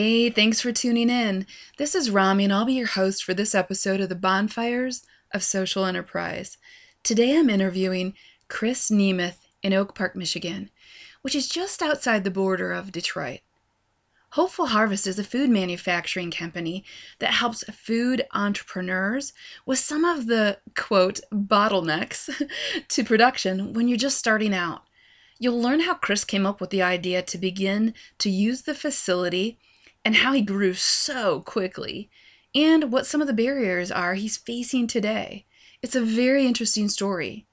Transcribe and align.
Hey, 0.00 0.30
thanks 0.30 0.60
for 0.60 0.70
tuning 0.70 1.10
in. 1.10 1.44
This 1.76 1.96
is 1.96 2.08
Romy, 2.08 2.44
and 2.44 2.52
I'll 2.52 2.64
be 2.64 2.74
your 2.74 2.86
host 2.86 3.24
for 3.24 3.34
this 3.34 3.52
episode 3.52 4.00
of 4.00 4.08
the 4.08 4.14
Bonfires 4.14 5.04
of 5.34 5.42
Social 5.42 5.84
Enterprise. 5.84 6.56
Today 7.02 7.36
I'm 7.36 7.50
interviewing 7.50 8.14
Chris 8.46 8.92
Nemeth 8.92 9.48
in 9.60 9.72
Oak 9.72 9.96
Park, 9.96 10.14
Michigan, 10.14 10.70
which 11.22 11.34
is 11.34 11.48
just 11.48 11.82
outside 11.82 12.22
the 12.22 12.30
border 12.30 12.70
of 12.70 12.92
Detroit. 12.92 13.40
Hopeful 14.34 14.66
Harvest 14.66 15.04
is 15.08 15.18
a 15.18 15.24
food 15.24 15.50
manufacturing 15.50 16.30
company 16.30 16.84
that 17.18 17.32
helps 17.32 17.64
food 17.64 18.24
entrepreneurs 18.32 19.32
with 19.66 19.80
some 19.80 20.04
of 20.04 20.28
the 20.28 20.58
quote 20.76 21.18
bottlenecks 21.32 22.30
to 22.88 23.02
production 23.02 23.72
when 23.72 23.88
you're 23.88 23.98
just 23.98 24.16
starting 24.18 24.54
out. 24.54 24.82
You'll 25.40 25.60
learn 25.60 25.80
how 25.80 25.94
Chris 25.94 26.22
came 26.24 26.46
up 26.46 26.60
with 26.60 26.70
the 26.70 26.82
idea 26.82 27.20
to 27.22 27.36
begin 27.36 27.94
to 28.18 28.30
use 28.30 28.62
the 28.62 28.76
facility 28.76 29.58
and 30.04 30.16
how 30.16 30.32
he 30.32 30.42
grew 30.42 30.74
so 30.74 31.40
quickly, 31.40 32.10
and 32.54 32.90
what 32.92 33.06
some 33.06 33.20
of 33.20 33.26
the 33.26 33.32
barriers 33.32 33.90
are 33.90 34.14
he's 34.14 34.36
facing 34.36 34.86
today. 34.86 35.44
It's 35.82 35.94
a 35.94 36.00
very 36.00 36.46
interesting 36.46 36.88
story. 36.88 37.46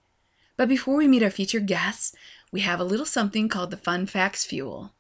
But 0.58 0.70
before 0.70 0.96
we 0.96 1.08
meet 1.08 1.24
our 1.24 1.30
featured 1.30 1.68
guests, 1.68 2.16
we 2.52 2.62
have 2.62 2.80
a 2.80 2.86
little 2.86 3.06
something 3.06 3.50
called 3.50 3.72
the 3.72 3.78
Fun 3.78 4.06
Facts 4.06 4.46
Fuel. 4.46 4.94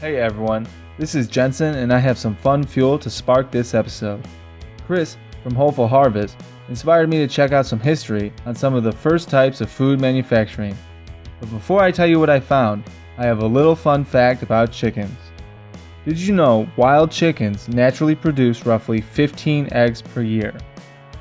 Hey 0.00 0.16
everyone, 0.16 0.66
this 0.96 1.14
is 1.14 1.28
Jentzen, 1.28 1.74
and 1.74 1.92
I 1.92 1.98
have 1.98 2.16
some 2.16 2.36
fun 2.36 2.64
fuel 2.64 2.98
to 3.00 3.10
spark 3.10 3.50
this 3.50 3.74
episode. 3.74 4.24
Chris 4.86 5.16
from 5.42 5.54
Hopeful 5.54 5.88
Harvest 5.88 6.36
inspired 6.68 7.10
me 7.10 7.18
to 7.18 7.26
check 7.26 7.52
out 7.52 7.66
some 7.66 7.80
history 7.80 8.32
on 8.46 8.54
some 8.54 8.74
of 8.74 8.84
the 8.84 8.92
first 8.92 9.28
types 9.28 9.60
of 9.60 9.70
food 9.70 10.00
manufacturing. 10.00 10.76
But 11.40 11.50
before 11.50 11.82
I 11.82 11.90
tell 11.90 12.06
you 12.06 12.20
what 12.20 12.30
I 12.30 12.38
found, 12.38 12.84
I 13.18 13.24
have 13.24 13.42
a 13.42 13.46
little 13.46 13.74
fun 13.74 14.04
fact 14.04 14.42
about 14.42 14.70
chickens. 14.70 15.16
Did 16.04 16.18
you 16.18 16.34
know 16.34 16.68
wild 16.76 17.10
chickens 17.10 17.68
naturally 17.68 18.14
produce 18.14 18.64
roughly 18.64 19.00
15 19.00 19.68
eggs 19.72 20.00
per 20.00 20.22
year? 20.22 20.54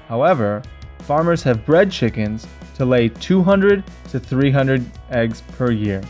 However, 0.07 0.61
farmers 0.99 1.43
have 1.43 1.65
bred 1.65 1.91
chickens 1.91 2.47
to 2.75 2.85
lay 2.85 3.09
200 3.09 3.83
to 4.09 4.19
300 4.19 4.85
eggs 5.11 5.41
per 5.57 5.71
year. 5.71 6.01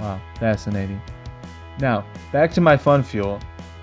Wow, 0.00 0.20
fascinating. 0.38 1.00
Now, 1.80 2.04
back 2.32 2.52
to 2.52 2.60
my 2.60 2.76
fun 2.76 3.02
fuel. 3.02 3.40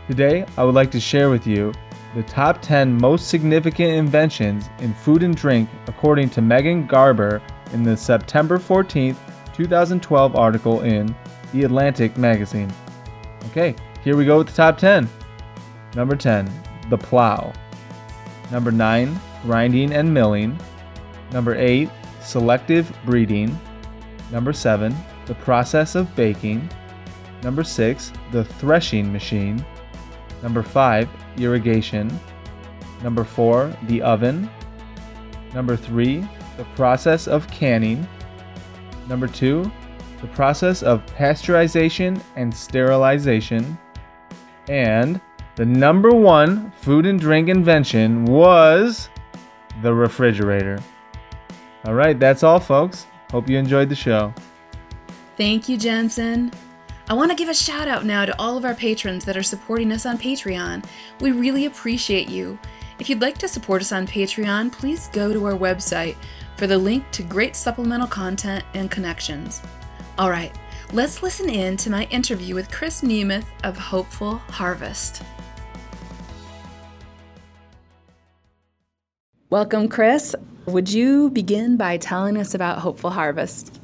Today, 0.07 0.45
I 0.57 0.63
would 0.63 0.75
like 0.75 0.91
to 0.91 0.99
share 0.99 1.29
with 1.29 1.47
you 1.47 1.73
the 2.15 2.23
top 2.23 2.61
10 2.61 2.97
most 2.99 3.29
significant 3.29 3.91
inventions 3.91 4.69
in 4.79 4.93
food 4.93 5.23
and 5.23 5.35
drink 5.35 5.69
according 5.87 6.29
to 6.31 6.41
Megan 6.41 6.85
Garber 6.85 7.41
in 7.73 7.83
the 7.83 7.95
September 7.95 8.57
14th, 8.57 9.17
2012 9.55 10.35
article 10.35 10.81
in 10.81 11.15
The 11.53 11.63
Atlantic 11.63 12.17
magazine. 12.17 12.71
Okay, 13.47 13.75
here 14.03 14.15
we 14.15 14.25
go 14.25 14.37
with 14.39 14.47
the 14.47 14.53
top 14.53 14.77
10. 14.77 15.09
Number 15.95 16.15
10, 16.15 16.51
the 16.89 16.97
plow. 16.97 17.53
Number 18.51 18.71
9, 18.71 19.19
grinding 19.43 19.93
and 19.93 20.13
milling. 20.13 20.57
Number 21.31 21.55
8, 21.55 21.89
selective 22.21 22.91
breeding. 23.05 23.57
Number 24.31 24.53
7, 24.53 24.95
the 25.25 25.35
process 25.35 25.95
of 25.95 26.15
baking. 26.15 26.69
Number 27.43 27.63
6, 27.63 28.13
the 28.31 28.43
threshing 28.43 29.11
machine. 29.11 29.65
Number 30.43 30.63
5, 30.63 31.09
irrigation. 31.37 32.19
Number 33.03 33.23
4, 33.23 33.75
the 33.87 34.01
oven. 34.01 34.49
Number 35.53 35.75
3, 35.75 36.23
the 36.57 36.63
process 36.75 37.27
of 37.27 37.47
canning. 37.47 38.07
Number 39.07 39.27
2, 39.27 39.71
the 40.21 40.27
process 40.27 40.83
of 40.83 41.05
pasteurization 41.17 42.21
and 42.35 42.53
sterilization. 42.53 43.77
And 44.69 45.19
the 45.55 45.65
number 45.65 46.11
one 46.11 46.71
food 46.71 47.05
and 47.05 47.19
drink 47.19 47.49
invention 47.49 48.25
was 48.25 49.09
the 49.81 49.93
refrigerator. 49.93 50.79
All 51.85 51.93
right, 51.93 52.19
that's 52.19 52.43
all, 52.43 52.59
folks. 52.59 53.07
Hope 53.31 53.49
you 53.49 53.57
enjoyed 53.57 53.89
the 53.89 53.95
show. 53.95 54.33
Thank 55.37 55.67
you, 55.67 55.77
Jentzen. 55.77 56.53
I 57.09 57.13
want 57.13 57.31
to 57.31 57.35
give 57.35 57.49
a 57.49 57.53
shout 57.53 57.87
out 57.87 58.05
now 58.05 58.25
to 58.25 58.39
all 58.39 58.55
of 58.55 58.63
our 58.63 58.75
patrons 58.75 59.25
that 59.25 59.35
are 59.35 59.43
supporting 59.43 59.91
us 59.91 60.05
on 60.05 60.17
Patreon. 60.17 60.85
We 61.19 61.31
really 61.31 61.65
appreciate 61.65 62.29
you. 62.29 62.57
If 63.01 63.09
you'd 63.09 63.19
like 63.19 63.39
to 63.39 63.47
support 63.47 63.81
us 63.81 63.91
on 63.91 64.05
Patreon, 64.05 64.71
please 64.71 65.09
go 65.11 65.33
to 65.33 65.43
our 65.45 65.57
website 65.57 66.15
for 66.55 66.67
the 66.67 66.77
link 66.77 67.03
to 67.13 67.23
great 67.23 67.55
supplemental 67.55 68.05
content 68.05 68.63
and 68.75 68.91
connections. 68.91 69.59
All 70.19 70.29
right, 70.29 70.55
let's 70.93 71.23
listen 71.23 71.49
in 71.49 71.77
to 71.77 71.89
my 71.89 72.03
interview 72.11 72.53
with 72.53 72.69
Chris 72.69 73.01
Nemeth 73.01 73.47
of 73.63 73.75
Hopeful 73.75 74.35
Harvest. 74.35 75.23
Welcome, 79.49 79.87
Chris. 79.87 80.35
Would 80.67 80.87
you 80.87 81.31
begin 81.31 81.77
by 81.77 81.97
telling 81.97 82.37
us 82.37 82.53
about 82.53 82.77
Hopeful 82.77 83.09
Harvest? 83.09 83.81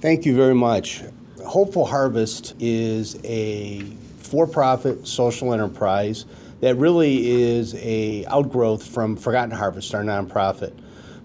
Thank 0.00 0.24
you 0.24 0.34
very 0.34 0.54
much. 0.54 1.02
Hopeful 1.44 1.84
Harvest 1.84 2.54
is 2.58 3.22
a 3.24 3.82
for-profit 4.16 5.06
social 5.06 5.52
enterprise 5.52 6.24
that 6.62 6.76
really 6.76 7.28
is 7.28 7.74
a 7.74 8.24
outgrowth 8.26 8.86
from 8.86 9.16
Forgotten 9.16 9.50
Harvest, 9.50 9.92
our 9.96 10.04
nonprofit. 10.04 10.72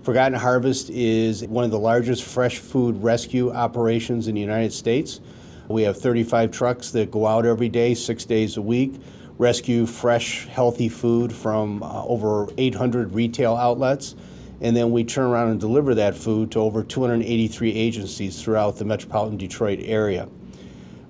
Forgotten 0.02 0.34
Harvest 0.34 0.90
is 0.90 1.46
one 1.46 1.64
of 1.64 1.70
the 1.70 1.78
largest 1.78 2.24
fresh 2.24 2.58
food 2.58 3.02
rescue 3.04 3.52
operations 3.54 4.28
in 4.28 4.34
the 4.34 4.42
United 4.42 4.74
States. 4.74 5.22
We 5.68 5.84
have 5.84 5.96
35 5.98 6.50
trucks 6.50 6.90
that 6.92 7.12
go 7.12 7.28
out 7.28 7.46
every 7.46 7.70
day, 7.70 7.94
six 7.94 8.26
days 8.26 8.58
a 8.58 8.62
week, 8.64 8.96
rescue 9.38 9.86
fresh, 9.86 10.48
healthy 10.48 10.90
food 10.90 11.32
from 11.32 11.84
uh, 11.84 12.04
over 12.06 12.48
800 12.58 13.14
retail 13.14 13.56
outlets 13.56 14.16
and 14.60 14.76
then 14.76 14.92
we 14.92 15.04
turn 15.04 15.26
around 15.26 15.52
and 15.52 15.60
deliver 15.60 15.94
that 15.94 16.16
food 16.16 16.50
to 16.50 16.60
over 16.60 16.84
283 16.84 17.72
agencies 17.74 18.42
throughout 18.42 18.78
the 18.78 18.86
metropolitan 18.86 19.38
Detroit 19.38 19.78
area. 19.84 20.28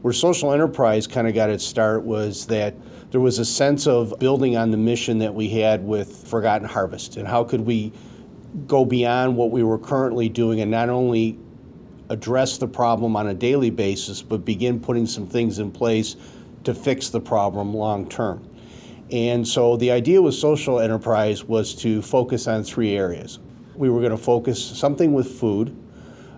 Where 0.01 0.13
social 0.13 0.51
enterprise 0.51 1.07
kind 1.07 1.29
of 1.29 1.33
got 1.33 1.49
its 1.49 1.63
start 1.63 2.03
was 2.03 2.45
that 2.47 2.75
there 3.11 3.21
was 3.21 3.39
a 3.39 3.45
sense 3.45 3.87
of 3.87 4.13
building 4.19 4.57
on 4.57 4.71
the 4.71 4.77
mission 4.77 5.19
that 5.19 5.33
we 5.33 5.49
had 5.49 5.85
with 5.85 6.27
Forgotten 6.27 6.67
Harvest 6.67 7.17
and 7.17 7.27
how 7.27 7.43
could 7.43 7.61
we 7.61 7.93
go 8.65 8.83
beyond 8.83 9.35
what 9.35 9.51
we 9.51 9.63
were 9.63 9.77
currently 9.77 10.27
doing 10.29 10.61
and 10.61 10.69
not 10.69 10.89
only 10.89 11.37
address 12.09 12.57
the 12.57 12.67
problem 12.67 13.15
on 13.15 13.27
a 13.27 13.33
daily 13.33 13.69
basis, 13.69 14.21
but 14.21 14.43
begin 14.43 14.79
putting 14.79 15.05
some 15.05 15.27
things 15.27 15.59
in 15.59 15.71
place 15.71 16.15
to 16.63 16.73
fix 16.73 17.09
the 17.09 17.19
problem 17.19 17.73
long 17.73 18.07
term. 18.09 18.47
And 19.11 19.47
so 19.47 19.77
the 19.77 19.91
idea 19.91 20.21
with 20.21 20.35
social 20.35 20.79
enterprise 20.79 21.43
was 21.43 21.73
to 21.75 22.01
focus 22.01 22.47
on 22.47 22.63
three 22.63 22.95
areas. 22.95 23.39
We 23.75 23.89
were 23.89 23.99
going 23.99 24.11
to 24.11 24.17
focus 24.17 24.61
something 24.61 25.13
with 25.13 25.39
food, 25.39 25.75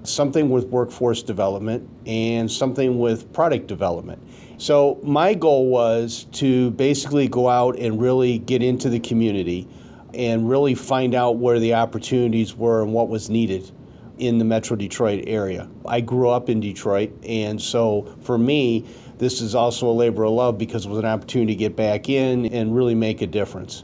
something 0.04 0.50
with 0.50 0.66
workforce 0.68 1.24
development, 1.24 1.88
and 2.06 2.52
something 2.52 3.00
with 3.00 3.32
product 3.34 3.68
development. 3.68 4.22
So 4.58 5.00
my 5.04 5.34
goal 5.34 5.68
was 5.68 6.26
to 6.34 6.72
basically 6.72 7.28
go 7.28 7.48
out 7.48 7.80
and 7.80 8.02
really 8.02 8.40
get 8.40 8.62
into 8.62 8.90
the 8.90 9.00
community 9.00 9.68
and 10.14 10.50
really 10.50 10.76
find 10.76 11.16
out 11.16 11.38
where 11.38 11.60
the 11.60 11.76
opportunities 11.76 12.56
were 12.56 12.82
and 12.82 12.94
what 12.94 13.10
was 13.10 13.30
needed 13.30 13.72
in 14.18 14.38
the 14.38 14.44
Metro 14.44 14.76
Detroit 14.76 15.24
area. 15.28 15.70
I 15.86 16.02
grew 16.02 16.30
up 16.30 16.50
in 16.50 16.60
Detroit, 16.60 17.12
and 17.24 17.62
so 17.62 18.14
for 18.22 18.38
me, 18.38 18.86
this 19.18 19.40
is 19.42 19.56
also 19.56 19.88
a 19.88 19.94
labor 19.94 20.24
of 20.24 20.31
love 20.31 20.57
because 20.57 20.86
it 20.86 20.90
was 20.90 21.00
an 21.00 21.06
opportunity 21.06 21.54
to 21.54 21.57
get 21.57 21.75
back 21.75 22.10
in 22.10 22.48
and 22.48 22.75
really 22.75 22.95
make 22.95 23.22
a 23.22 23.28
difference. 23.28 23.84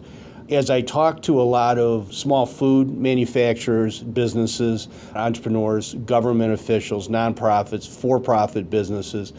As 0.50 0.70
I 0.70 0.82
talk 0.82 1.24
to 1.24 1.42
a 1.42 1.44
lot 1.44 1.80
of 1.80 2.14
small 2.14 2.46
food 2.46 2.96
manufacturers, 2.96 4.02
businesses, 4.02 4.88
entrepreneurs, 5.16 5.96
government 6.06 6.54
officials, 6.54 7.08
nonprofits, 7.08 7.88
for 7.88 8.20
profit 8.20 8.70
businesses, 8.70 9.32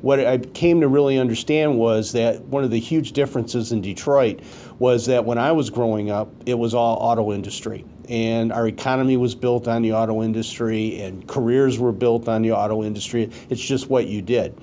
what 0.00 0.20
I 0.20 0.38
came 0.38 0.80
to 0.80 0.88
really 0.88 1.18
understand 1.18 1.78
was 1.78 2.12
that 2.12 2.40
one 2.44 2.64
of 2.64 2.70
the 2.70 2.80
huge 2.80 3.12
differences 3.12 3.72
in 3.72 3.82
Detroit 3.82 4.40
was 4.78 5.04
that 5.04 5.26
when 5.26 5.36
I 5.36 5.52
was 5.52 5.68
growing 5.68 6.10
up, 6.10 6.32
it 6.46 6.54
was 6.54 6.72
all 6.72 6.96
auto 6.96 7.30
industry. 7.30 7.84
And 8.08 8.50
our 8.50 8.66
economy 8.66 9.18
was 9.18 9.34
built 9.34 9.68
on 9.68 9.82
the 9.82 9.92
auto 9.92 10.22
industry, 10.22 10.98
and 11.02 11.28
careers 11.28 11.78
were 11.78 11.92
built 11.92 12.26
on 12.26 12.40
the 12.40 12.52
auto 12.52 12.82
industry. 12.82 13.30
It's 13.50 13.60
just 13.60 13.90
what 13.90 14.06
you 14.06 14.22
did. 14.22 14.58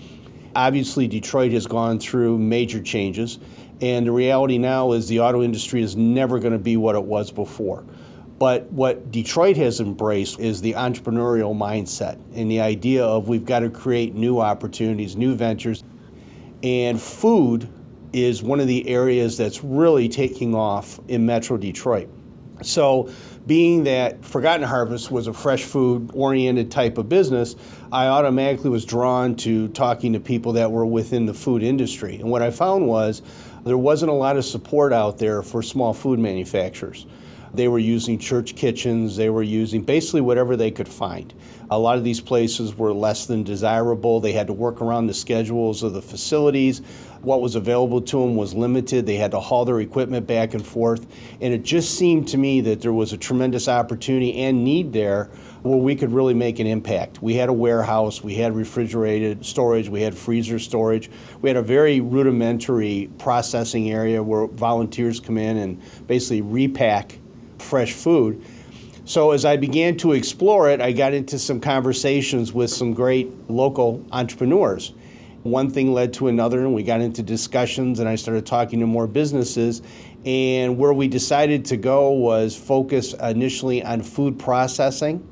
Obviously, 0.56 1.07
Detroit 1.07 1.51
has 1.53 1.65
gone 1.65 2.00
through 2.00 2.38
major 2.38 2.81
changes, 2.81 3.39
and 3.81 4.05
the 4.05 4.11
reality 4.11 4.57
now 4.57 4.91
is 4.91 5.07
the 5.07 5.19
auto 5.19 5.41
industry 5.41 5.81
is 5.81 5.95
never 5.95 6.39
going 6.39 6.53
to 6.53 6.59
be 6.59 6.77
what 6.77 6.95
it 6.95 7.03
was 7.03 7.31
before. 7.31 7.83
But 8.37 8.71
what 8.71 9.11
Detroit 9.11 9.57
has 9.57 9.79
embraced 9.79 10.39
is 10.39 10.61
the 10.61 10.73
entrepreneurial 10.73 11.55
mindset 11.55 12.19
and 12.33 12.49
the 12.49 12.59
idea 12.59 13.03
of 13.05 13.27
we've 13.27 13.45
got 13.45 13.59
to 13.59 13.69
create 13.69 14.15
new 14.15 14.39
opportunities, 14.39 15.15
new 15.15 15.35
ventures. 15.35 15.83
And 16.63 16.99
food 16.99 17.69
is 18.13 18.41
one 18.41 18.59
of 18.59 18.67
the 18.67 18.87
areas 18.87 19.37
that's 19.37 19.63
really 19.63 20.09
taking 20.09 20.55
off 20.55 20.99
in 21.07 21.25
Metro 21.25 21.57
Detroit. 21.57 22.09
So, 22.63 23.11
being 23.47 23.83
that 23.85 24.23
Forgotten 24.23 24.65
Harvest 24.65 25.09
was 25.09 25.25
a 25.25 25.33
fresh 25.33 25.63
food 25.63 26.11
oriented 26.13 26.69
type 26.69 26.99
of 26.99 27.09
business, 27.09 27.55
I 27.91 28.05
automatically 28.05 28.69
was 28.69 28.85
drawn 28.85 29.35
to 29.37 29.67
talking 29.69 30.13
to 30.13 30.19
people 30.19 30.53
that 30.53 30.71
were 30.71 30.85
within 30.85 31.25
the 31.25 31.33
food 31.33 31.63
industry. 31.63 32.15
And 32.15 32.29
what 32.29 32.43
I 32.43 32.51
found 32.51 32.87
was 32.87 33.23
there 33.63 33.77
wasn't 33.77 34.11
a 34.11 34.15
lot 34.15 34.37
of 34.37 34.45
support 34.45 34.93
out 34.93 35.17
there 35.17 35.41
for 35.41 35.61
small 35.61 35.93
food 35.93 36.19
manufacturers. 36.19 37.05
They 37.53 37.67
were 37.67 37.79
using 37.79 38.17
church 38.17 38.55
kitchens, 38.55 39.17
they 39.17 39.29
were 39.29 39.43
using 39.43 39.81
basically 39.81 40.21
whatever 40.21 40.55
they 40.55 40.71
could 40.71 40.87
find. 40.87 41.33
A 41.69 41.77
lot 41.77 41.97
of 41.97 42.03
these 42.03 42.21
places 42.21 42.77
were 42.77 42.93
less 42.93 43.25
than 43.25 43.43
desirable. 43.43 44.19
They 44.19 44.31
had 44.31 44.47
to 44.47 44.53
work 44.53 44.81
around 44.81 45.07
the 45.07 45.13
schedules 45.13 45.83
of 45.83 45.93
the 45.93 46.01
facilities. 46.01 46.79
What 47.21 47.41
was 47.41 47.55
available 47.55 48.01
to 48.01 48.19
them 48.21 48.35
was 48.35 48.53
limited. 48.53 49.05
They 49.05 49.15
had 49.15 49.31
to 49.31 49.39
haul 49.39 49.65
their 49.65 49.79
equipment 49.79 50.27
back 50.27 50.53
and 50.53 50.65
forth. 50.65 51.05
And 51.39 51.53
it 51.53 51.63
just 51.63 51.97
seemed 51.97 52.27
to 52.29 52.37
me 52.37 52.61
that 52.61 52.81
there 52.81 52.93
was 52.93 53.13
a 53.13 53.17
tremendous 53.17 53.67
opportunity 53.67 54.33
and 54.43 54.63
need 54.63 54.91
there 54.93 55.29
where 55.63 55.77
we 55.77 55.95
could 55.95 56.11
really 56.11 56.33
make 56.33 56.59
an 56.59 56.65
impact. 56.65 57.21
We 57.21 57.35
had 57.35 57.49
a 57.49 57.53
warehouse, 57.53 58.23
we 58.23 58.35
had 58.35 58.55
refrigerated 58.55 59.45
storage, 59.45 59.89
we 59.89 60.01
had 60.01 60.17
freezer 60.17 60.57
storage, 60.57 61.09
we 61.41 61.49
had 61.49 61.57
a 61.57 61.61
very 61.61 62.01
rudimentary 62.01 63.09
processing 63.19 63.91
area 63.91 64.23
where 64.23 64.47
volunteers 64.47 65.19
come 65.19 65.37
in 65.37 65.57
and 65.57 65.81
basically 66.07 66.41
repack 66.41 67.17
fresh 67.59 67.93
food. 67.93 68.43
So 69.05 69.31
as 69.31 69.45
I 69.45 69.57
began 69.57 69.97
to 69.97 70.13
explore 70.13 70.69
it, 70.69 70.81
I 70.81 70.91
got 70.91 71.13
into 71.13 71.37
some 71.37 71.59
conversations 71.59 72.53
with 72.53 72.71
some 72.71 72.93
great 72.93 73.49
local 73.49 74.05
entrepreneurs. 74.11 74.93
One 75.43 75.71
thing 75.71 75.91
led 75.91 76.13
to 76.13 76.27
another, 76.27 76.59
and 76.59 76.73
we 76.73 76.83
got 76.83 77.01
into 77.01 77.23
discussions, 77.23 77.99
and 77.99 78.07
I 78.07 78.15
started 78.15 78.45
talking 78.45 78.79
to 78.79 78.85
more 78.85 79.07
businesses. 79.07 79.81
And 80.23 80.77
where 80.77 80.93
we 80.93 81.07
decided 81.07 81.65
to 81.65 81.77
go 81.77 82.11
was 82.11 82.55
focus 82.55 83.13
initially 83.13 83.83
on 83.83 84.03
food 84.03 84.37
processing 84.37 85.27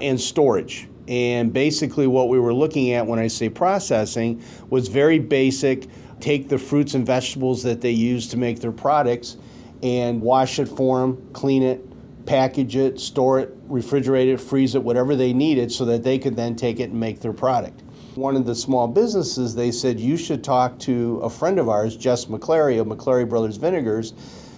and 0.00 0.20
storage. 0.20 0.88
And 1.08 1.52
basically, 1.52 2.06
what 2.06 2.28
we 2.28 2.40
were 2.40 2.54
looking 2.54 2.92
at 2.92 3.06
when 3.06 3.18
I 3.18 3.28
say 3.28 3.48
processing 3.48 4.42
was 4.70 4.88
very 4.88 5.18
basic 5.18 5.88
take 6.20 6.48
the 6.48 6.58
fruits 6.58 6.94
and 6.94 7.06
vegetables 7.06 7.62
that 7.62 7.80
they 7.80 7.90
use 7.90 8.28
to 8.28 8.36
make 8.36 8.60
their 8.60 8.72
products 8.72 9.36
and 9.82 10.20
wash 10.20 10.58
it 10.58 10.66
for 10.66 11.00
them, 11.00 11.28
clean 11.32 11.62
it, 11.62 11.84
package 12.26 12.76
it, 12.76 12.98
store 12.98 13.40
it, 13.40 13.68
refrigerate 13.68 14.32
it, 14.32 14.38
freeze 14.38 14.74
it, 14.74 14.82
whatever 14.82 15.14
they 15.14 15.32
needed, 15.32 15.70
so 15.70 15.84
that 15.84 16.02
they 16.02 16.18
could 16.18 16.34
then 16.34 16.56
take 16.56 16.80
it 16.80 16.90
and 16.90 16.98
make 16.98 17.20
their 17.20 17.32
product. 17.32 17.82
One 18.14 18.34
of 18.34 18.46
the 18.46 18.54
small 18.54 18.88
businesses, 18.88 19.54
they 19.54 19.70
said, 19.70 20.00
you 20.00 20.16
should 20.16 20.42
talk 20.42 20.78
to 20.80 21.20
a 21.22 21.28
friend 21.28 21.58
of 21.58 21.68
ours, 21.68 21.96
Jess 21.96 22.24
McClary 22.24 22.80
of 22.80 22.86
McClary 22.86 23.28
Brothers 23.28 23.56
Vinegars. 23.56 24.14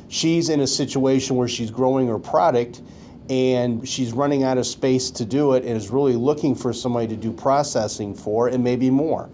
She's 0.09 0.49
in 0.49 0.61
a 0.61 0.67
situation 0.67 1.37
where 1.37 1.49
she's 1.49 1.71
growing 1.71 2.07
her 2.07 2.19
product 2.19 2.83
and 3.29 3.87
she's 3.87 4.13
running 4.13 4.43
out 4.43 4.59
of 4.59 4.67
space 4.67 5.11
to 5.11 5.25
do 5.25 5.53
it 5.55 5.65
and 5.65 5.77
is 5.77 5.91
really 5.91 6.17
looking 6.17 6.55
for 6.55 6.73
somebody 6.73 7.07
to 7.09 7.17
do 7.17 7.33
processing 7.33 8.15
for 8.15 8.49
and 8.49 8.63
maybe 8.65 8.91
more. 8.91 9.29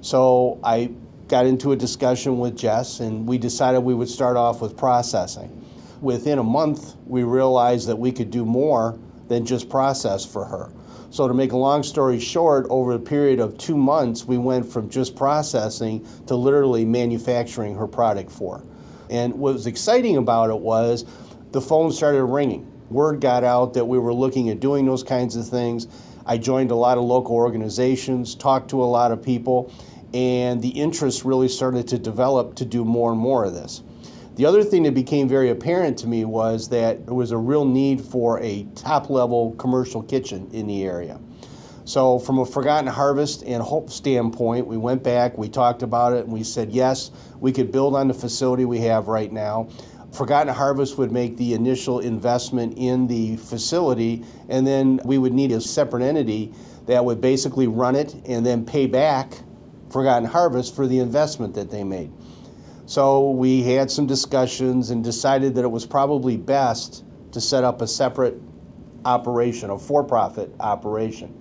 So 0.00 0.60
I 0.62 0.92
got 1.28 1.46
into 1.46 1.72
a 1.72 1.76
discussion 1.76 2.38
with 2.38 2.56
Jess 2.56 3.00
and 3.00 3.26
we 3.26 3.38
decided 3.38 3.80
we 3.80 3.94
would 3.94 4.08
start 4.08 4.36
off 4.36 4.60
with 4.60 4.76
processing 4.76 5.62
within 6.02 6.38
a 6.38 6.42
month, 6.42 6.96
we 7.06 7.22
realized 7.22 7.88
that 7.88 7.96
we 7.96 8.12
could 8.12 8.30
do 8.30 8.44
more 8.44 8.98
than 9.28 9.46
just 9.46 9.70
process 9.70 10.26
for 10.26 10.44
her. 10.44 10.70
So, 11.10 11.28
to 11.28 11.34
make 11.34 11.52
a 11.52 11.56
long 11.56 11.82
story 11.82 12.18
short, 12.18 12.66
over 12.68 12.92
a 12.92 12.98
period 12.98 13.38
of 13.38 13.56
two 13.56 13.76
months, 13.76 14.24
we 14.24 14.38
went 14.38 14.70
from 14.70 14.90
just 14.90 15.14
processing 15.14 16.06
to 16.26 16.34
literally 16.34 16.84
manufacturing 16.84 17.76
her 17.76 17.86
product 17.86 18.30
for. 18.30 18.58
Her. 18.58 18.64
And 19.10 19.34
what 19.34 19.52
was 19.52 19.66
exciting 19.66 20.16
about 20.16 20.50
it 20.50 20.58
was 20.58 21.04
the 21.52 21.60
phone 21.60 21.92
started 21.92 22.24
ringing. 22.24 22.66
Word 22.92 23.20
got 23.20 23.44
out 23.44 23.74
that 23.74 23.84
we 23.84 23.98
were 23.98 24.14
looking 24.14 24.50
at 24.50 24.60
doing 24.60 24.86
those 24.86 25.02
kinds 25.02 25.36
of 25.36 25.48
things. 25.48 25.86
I 26.26 26.38
joined 26.38 26.70
a 26.70 26.76
lot 26.76 26.98
of 26.98 27.04
local 27.04 27.34
organizations, 27.34 28.34
talked 28.34 28.70
to 28.70 28.82
a 28.82 28.84
lot 28.84 29.12
of 29.12 29.22
people, 29.22 29.72
and 30.14 30.60
the 30.62 30.68
interest 30.68 31.24
really 31.24 31.48
started 31.48 31.88
to 31.88 31.98
develop 31.98 32.54
to 32.56 32.64
do 32.64 32.84
more 32.84 33.10
and 33.10 33.20
more 33.20 33.44
of 33.44 33.54
this. 33.54 33.82
The 34.36 34.46
other 34.46 34.64
thing 34.64 34.84
that 34.84 34.94
became 34.94 35.28
very 35.28 35.50
apparent 35.50 35.98
to 35.98 36.06
me 36.06 36.24
was 36.24 36.68
that 36.70 37.04
there 37.04 37.14
was 37.14 37.32
a 37.32 37.36
real 37.36 37.64
need 37.64 38.00
for 38.00 38.40
a 38.40 38.66
top 38.74 39.10
level 39.10 39.52
commercial 39.56 40.02
kitchen 40.02 40.48
in 40.52 40.66
the 40.66 40.84
area. 40.84 41.20
So, 41.84 42.20
from 42.20 42.38
a 42.38 42.46
Forgotten 42.46 42.86
Harvest 42.86 43.42
and 43.42 43.60
Hope 43.60 43.90
standpoint, 43.90 44.66
we 44.68 44.76
went 44.76 45.02
back, 45.02 45.36
we 45.36 45.48
talked 45.48 45.82
about 45.82 46.12
it, 46.12 46.24
and 46.24 46.32
we 46.32 46.44
said, 46.44 46.70
yes, 46.70 47.10
we 47.40 47.50
could 47.50 47.72
build 47.72 47.96
on 47.96 48.06
the 48.06 48.14
facility 48.14 48.64
we 48.64 48.78
have 48.78 49.08
right 49.08 49.32
now. 49.32 49.68
Forgotten 50.12 50.52
Harvest 50.52 50.98
would 50.98 51.10
make 51.10 51.36
the 51.38 51.54
initial 51.54 52.00
investment 52.00 52.74
in 52.76 53.06
the 53.06 53.36
facility, 53.36 54.24
and 54.48 54.66
then 54.66 55.00
we 55.04 55.16
would 55.16 55.32
need 55.32 55.52
a 55.52 55.60
separate 55.60 56.02
entity 56.02 56.52
that 56.86 57.04
would 57.04 57.20
basically 57.20 57.66
run 57.66 57.96
it 57.96 58.14
and 58.26 58.44
then 58.44 58.64
pay 58.64 58.86
back 58.86 59.32
Forgotten 59.90 60.26
Harvest 60.26 60.76
for 60.76 60.86
the 60.86 60.98
investment 60.98 61.54
that 61.54 61.70
they 61.70 61.82
made. 61.82 62.12
So 62.84 63.30
we 63.30 63.62
had 63.62 63.90
some 63.90 64.06
discussions 64.06 64.90
and 64.90 65.02
decided 65.02 65.54
that 65.54 65.64
it 65.64 65.70
was 65.70 65.86
probably 65.86 66.36
best 66.36 67.04
to 67.32 67.40
set 67.40 67.64
up 67.64 67.80
a 67.80 67.86
separate 67.86 68.38
operation, 69.04 69.70
a 69.70 69.78
for 69.78 70.04
profit 70.04 70.52
operation. 70.60 71.40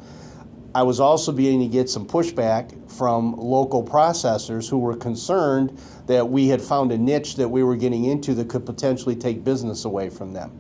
I 0.73 0.83
was 0.83 1.01
also 1.01 1.33
beginning 1.33 1.59
to 1.61 1.67
get 1.67 1.89
some 1.89 2.05
pushback 2.05 2.89
from 2.89 3.35
local 3.35 3.83
processors 3.83 4.69
who 4.69 4.77
were 4.77 4.95
concerned 4.95 5.77
that 6.07 6.29
we 6.29 6.47
had 6.47 6.61
found 6.61 6.93
a 6.93 6.97
niche 6.97 7.35
that 7.35 7.49
we 7.49 7.61
were 7.61 7.75
getting 7.75 8.05
into 8.05 8.33
that 8.35 8.47
could 8.47 8.65
potentially 8.65 9.15
take 9.15 9.43
business 9.43 9.83
away 9.83 10.09
from 10.09 10.31
them. 10.31 10.57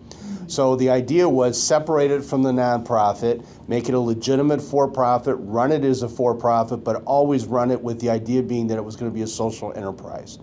So 0.47 0.75
the 0.75 0.89
idea 0.89 1.29
was 1.29 1.61
separate 1.61 2.11
it 2.11 2.25
from 2.25 2.43
the 2.43 2.51
nonprofit, 2.51 3.45
make 3.69 3.87
it 3.87 3.95
a 3.95 3.99
legitimate 3.99 4.61
for 4.61 4.85
profit, 4.85 5.37
run 5.39 5.71
it 5.71 5.85
as 5.85 6.03
a 6.03 6.09
for 6.09 6.35
profit, 6.35 6.83
but 6.83 7.03
always 7.05 7.45
run 7.45 7.71
it 7.71 7.81
with 7.81 8.01
the 8.01 8.09
idea 8.09 8.43
being 8.43 8.67
that 8.67 8.77
it 8.77 8.83
was 8.83 8.97
going 8.97 9.09
to 9.09 9.15
be 9.15 9.21
a 9.21 9.27
social 9.27 9.71
enterprise. 9.77 10.39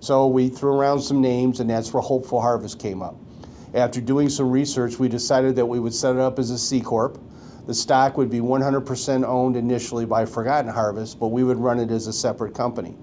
So 0.00 0.26
we 0.26 0.48
threw 0.48 0.72
around 0.72 1.02
some 1.02 1.20
names, 1.20 1.60
and 1.60 1.68
that's 1.68 1.92
where 1.92 2.00
Hopeful 2.00 2.40
Harvest 2.40 2.78
came 2.78 3.02
up. 3.02 3.16
After 3.74 4.00
doing 4.00 4.30
some 4.30 4.50
research, 4.50 4.98
we 4.98 5.08
decided 5.08 5.54
that 5.56 5.66
we 5.66 5.78
would 5.78 5.92
set 5.92 6.14
it 6.14 6.20
up 6.20 6.38
as 6.38 6.50
a 6.50 6.56
C 6.56 6.80
Corp. 6.80 7.18
The 7.66 7.74
stock 7.74 8.16
would 8.16 8.28
be 8.28 8.40
100% 8.40 9.24
owned 9.24 9.56
initially 9.56 10.04
by 10.04 10.24
Forgotten 10.24 10.70
Harvest, 10.70 11.20
but 11.20 11.28
we 11.28 11.44
would 11.44 11.58
run 11.58 11.78
it 11.78 11.90
as 11.90 12.08
a 12.08 12.12
separate 12.12 12.54
company. 12.54 12.96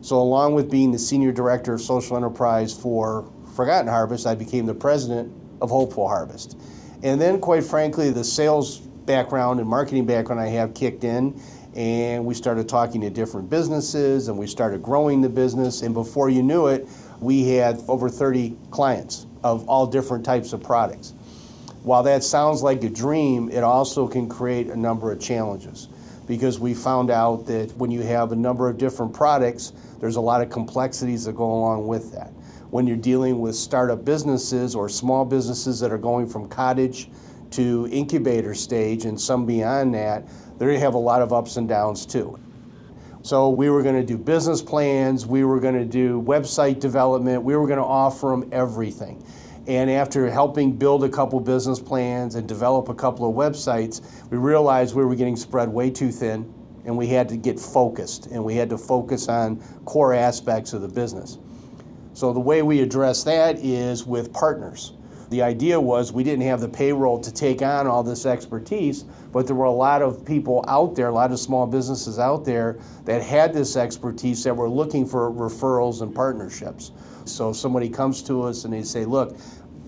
So, 0.00 0.16
along 0.16 0.54
with 0.54 0.70
being 0.70 0.92
the 0.92 0.98
senior 0.98 1.32
director 1.32 1.74
of 1.74 1.82
social 1.82 2.16
enterprise 2.16 2.72
for 2.72 3.30
Forgotten 3.54 3.88
Harvest, 3.88 4.26
I 4.26 4.34
became 4.34 4.64
the 4.64 4.74
president 4.74 5.32
of 5.60 5.70
Hopeful 5.70 6.08
Harvest. 6.08 6.56
And 7.02 7.20
then, 7.20 7.40
quite 7.40 7.64
frankly, 7.64 8.10
the 8.10 8.24
sales 8.24 8.78
background 8.78 9.60
and 9.60 9.68
marketing 9.68 10.06
background 10.06 10.40
I 10.40 10.46
have 10.48 10.72
kicked 10.72 11.04
in, 11.04 11.38
and 11.74 12.24
we 12.24 12.34
started 12.34 12.68
talking 12.68 13.00
to 13.02 13.10
different 13.10 13.50
businesses 13.50 14.28
and 14.28 14.38
we 14.38 14.46
started 14.46 14.82
growing 14.82 15.20
the 15.20 15.28
business 15.28 15.82
and 15.82 15.94
before 15.94 16.28
you 16.30 16.42
knew 16.42 16.66
it 16.66 16.88
we 17.20 17.46
had 17.48 17.80
over 17.88 18.08
30 18.08 18.56
clients 18.70 19.26
of 19.44 19.68
all 19.68 19.86
different 19.86 20.24
types 20.24 20.52
of 20.52 20.62
products 20.62 21.14
while 21.88 22.02
that 22.02 22.22
sounds 22.22 22.62
like 22.62 22.84
a 22.84 22.88
dream 22.90 23.48
it 23.50 23.64
also 23.64 24.06
can 24.06 24.28
create 24.28 24.68
a 24.68 24.76
number 24.76 25.10
of 25.10 25.18
challenges 25.18 25.88
because 26.26 26.60
we 26.60 26.74
found 26.74 27.10
out 27.10 27.46
that 27.46 27.74
when 27.78 27.90
you 27.90 28.02
have 28.02 28.32
a 28.32 28.36
number 28.36 28.68
of 28.68 28.76
different 28.76 29.12
products 29.12 29.72
there's 29.98 30.16
a 30.16 30.20
lot 30.20 30.42
of 30.42 30.50
complexities 30.50 31.24
that 31.24 31.34
go 31.34 31.50
along 31.50 31.86
with 31.86 32.12
that 32.12 32.30
when 32.70 32.86
you're 32.86 32.96
dealing 32.96 33.40
with 33.40 33.56
startup 33.56 34.04
businesses 34.04 34.74
or 34.74 34.88
small 34.88 35.24
businesses 35.24 35.80
that 35.80 35.90
are 35.90 35.98
going 35.98 36.26
from 36.26 36.46
cottage 36.48 37.08
to 37.50 37.88
incubator 37.90 38.54
stage 38.54 39.06
and 39.06 39.18
some 39.18 39.46
beyond 39.46 39.94
that 39.94 40.28
they 40.58 40.78
have 40.78 40.94
a 40.94 40.98
lot 40.98 41.22
of 41.22 41.32
ups 41.32 41.56
and 41.56 41.68
downs 41.68 42.04
too. 42.04 42.38
So 43.22 43.48
we 43.48 43.70
were 43.70 43.82
going 43.82 43.94
to 43.94 44.06
do 44.06 44.16
business 44.16 44.62
plans, 44.62 45.26
we 45.26 45.44
were 45.44 45.60
going 45.60 45.74
to 45.74 45.84
do 45.84 46.22
website 46.22 46.80
development, 46.80 47.42
we 47.42 47.56
were 47.56 47.66
going 47.66 47.78
to 47.78 47.84
offer 47.84 48.28
them 48.28 48.48
everything. 48.52 49.24
And 49.68 49.90
after 49.90 50.30
helping 50.30 50.72
build 50.72 51.04
a 51.04 51.10
couple 51.10 51.38
business 51.40 51.78
plans 51.78 52.36
and 52.36 52.48
develop 52.48 52.88
a 52.88 52.94
couple 52.94 53.28
of 53.28 53.36
websites, 53.36 54.00
we 54.30 54.38
realized 54.38 54.94
we 54.94 55.04
were 55.04 55.14
getting 55.14 55.36
spread 55.36 55.68
way 55.68 55.90
too 55.90 56.10
thin 56.10 56.50
and 56.86 56.96
we 56.96 57.06
had 57.06 57.28
to 57.28 57.36
get 57.36 57.60
focused 57.60 58.28
and 58.28 58.42
we 58.42 58.54
had 58.54 58.70
to 58.70 58.78
focus 58.78 59.28
on 59.28 59.56
core 59.84 60.14
aspects 60.14 60.72
of 60.72 60.80
the 60.80 60.88
business. 60.88 61.36
So 62.14 62.32
the 62.32 62.40
way 62.40 62.62
we 62.62 62.80
address 62.80 63.24
that 63.24 63.58
is 63.58 64.06
with 64.06 64.32
partners. 64.32 64.94
The 65.28 65.42
idea 65.42 65.78
was 65.78 66.10
we 66.14 66.24
didn't 66.24 66.46
have 66.46 66.62
the 66.62 66.68
payroll 66.68 67.20
to 67.20 67.30
take 67.30 67.60
on 67.60 67.86
all 67.86 68.02
this 68.02 68.24
expertise, 68.24 69.04
but 69.30 69.46
there 69.46 69.54
were 69.54 69.66
a 69.66 69.70
lot 69.70 70.00
of 70.00 70.24
people 70.24 70.64
out 70.66 70.94
there, 70.94 71.08
a 71.08 71.12
lot 71.12 71.30
of 71.30 71.38
small 71.38 71.66
businesses 71.66 72.18
out 72.18 72.46
there 72.46 72.78
that 73.04 73.22
had 73.22 73.52
this 73.52 73.76
expertise 73.76 74.42
that 74.44 74.56
were 74.56 74.70
looking 74.70 75.04
for 75.04 75.30
referrals 75.30 76.00
and 76.00 76.14
partnerships. 76.14 76.92
So 77.26 77.52
somebody 77.52 77.90
comes 77.90 78.22
to 78.22 78.42
us 78.42 78.64
and 78.64 78.72
they 78.72 78.82
say, 78.82 79.04
look, 79.04 79.36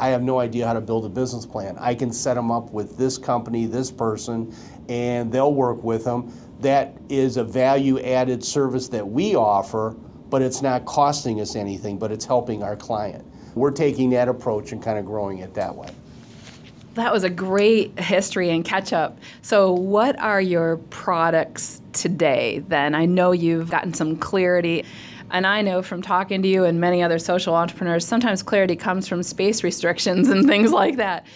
I 0.01 0.09
have 0.09 0.23
no 0.23 0.41
idea 0.41 0.67
how 0.67 0.73
to 0.73 0.81
build 0.81 1.05
a 1.05 1.11
business 1.11 1.45
plan. 1.45 1.77
I 1.79 1.95
can 1.95 2.11
set 2.11 2.35
them 2.35 2.51
up 2.51 2.73
with 2.73 2.97
this 2.97 3.19
company, 3.19 3.67
this 3.67 3.91
person, 3.91 4.55
and 4.89 5.31
they'll 5.31 5.53
work 5.53 5.85
with 5.85 6.05
them. 6.05 6.33
That 6.61 6.97
is 7.11 7.37
a 7.37 7.45
value 7.45 8.01
added 8.01 8.43
service 8.43 8.89
that 8.89 9.07
we 9.07 9.37
offer, 9.37 9.95
but 10.31 10.41
it's 10.41 10.63
not 10.63 10.87
costing 10.87 11.41
us 11.43 11.55
anything, 11.55 11.99
but 11.99 12.11
it's 12.11 12.25
helping 12.25 12.63
our 12.63 12.77
client. 12.77 13.25
we're 13.55 13.73
taking 13.73 14.11
that 14.11 14.29
approach 14.29 14.71
and 14.73 14.81
kind 14.81 14.97
of 14.97 15.05
growing 15.05 15.39
it 15.39 15.53
that 15.55 15.75
way. 15.75 15.89
That 16.95 17.13
was 17.13 17.25
a 17.25 17.31
great 17.31 17.99
history 17.99 18.51
and 18.51 18.65
catch 18.65 18.93
up. 18.93 19.19
So, 19.43 19.73
what 19.73 20.19
are 20.21 20.41
your 20.41 20.77
products 20.91 21.83
today 21.93 22.65
then? 22.69 22.95
I 22.95 23.07
know 23.07 23.33
you've 23.33 23.71
gotten 23.71 23.93
some 23.93 24.17
clarity. 24.17 24.85
And 25.31 25.47
I 25.47 25.63
know 25.63 25.83
from 25.83 26.03
talking 26.03 26.43
to 26.43 26.49
you 26.49 26.65
and 26.65 26.81
many 26.81 27.03
other 27.03 27.19
social 27.19 27.55
entrepreneurs, 27.55 28.07
sometimes 28.07 28.43
clarity 28.43 28.77
comes 28.77 29.07
from 29.07 29.23
space 29.23 29.63
restrictions 29.63 30.29
and 30.29 30.47
things 30.49 30.73
like 30.73 30.97
that. 30.97 31.27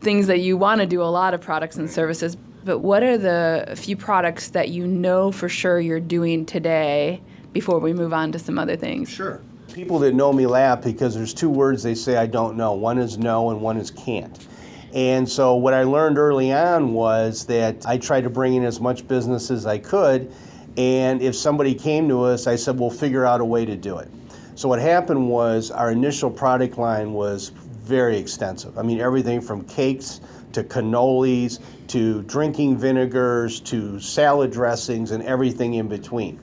Things 0.00 0.26
that 0.28 0.40
you 0.40 0.56
want 0.56 0.80
to 0.80 0.86
do 0.86 1.02
a 1.02 1.04
lot 1.04 1.34
of 1.34 1.40
products 1.40 1.76
and 1.76 1.90
services. 1.90 2.36
But 2.64 2.78
what 2.78 3.02
are 3.02 3.18
the 3.18 3.74
few 3.76 3.96
products 3.96 4.48
that 4.50 4.70
you 4.70 4.86
know 4.86 5.32
for 5.32 5.48
sure 5.48 5.80
you're 5.80 6.00
doing 6.00 6.46
today 6.46 7.20
before 7.52 7.78
we 7.78 7.92
move 7.92 8.12
on 8.12 8.32
to 8.32 8.38
some 8.38 8.58
other 8.58 8.76
things? 8.76 9.08
Sure. 9.08 9.40
People 9.72 9.98
that 10.00 10.14
know 10.14 10.32
me 10.32 10.46
laugh 10.46 10.82
because 10.82 11.14
there's 11.14 11.34
two 11.34 11.50
words 11.50 11.82
they 11.82 11.94
say 11.94 12.16
I 12.16 12.26
don't 12.26 12.56
know. 12.56 12.72
One 12.72 12.98
is 12.98 13.18
no 13.18 13.50
and 13.50 13.60
one 13.60 13.76
is 13.76 13.90
can't. 13.90 14.46
And 14.94 15.28
so 15.28 15.54
what 15.54 15.74
I 15.74 15.82
learned 15.82 16.18
early 16.18 16.52
on 16.52 16.94
was 16.94 17.44
that 17.46 17.86
I 17.86 17.98
tried 17.98 18.22
to 18.22 18.30
bring 18.30 18.54
in 18.54 18.64
as 18.64 18.80
much 18.80 19.06
business 19.06 19.50
as 19.50 19.66
I 19.66 19.78
could. 19.78 20.32
And 20.78 21.20
if 21.20 21.34
somebody 21.34 21.74
came 21.74 22.08
to 22.08 22.22
us, 22.22 22.46
I 22.46 22.54
said, 22.54 22.78
we'll 22.78 22.88
figure 22.88 23.26
out 23.26 23.40
a 23.40 23.44
way 23.44 23.66
to 23.66 23.76
do 23.76 23.98
it. 23.98 24.08
So 24.54 24.68
what 24.68 24.80
happened 24.80 25.28
was 25.28 25.72
our 25.72 25.90
initial 25.90 26.30
product 26.30 26.78
line 26.78 27.12
was 27.12 27.48
very 27.48 28.16
extensive. 28.16 28.78
I 28.78 28.82
mean, 28.82 29.00
everything 29.00 29.40
from 29.40 29.64
cakes 29.64 30.20
to 30.52 30.62
cannolis 30.62 31.58
to 31.88 32.22
drinking 32.22 32.76
vinegars 32.78 33.58
to 33.60 33.98
salad 33.98 34.52
dressings 34.52 35.10
and 35.10 35.22
everything 35.24 35.74
in 35.74 35.88
between. 35.88 36.38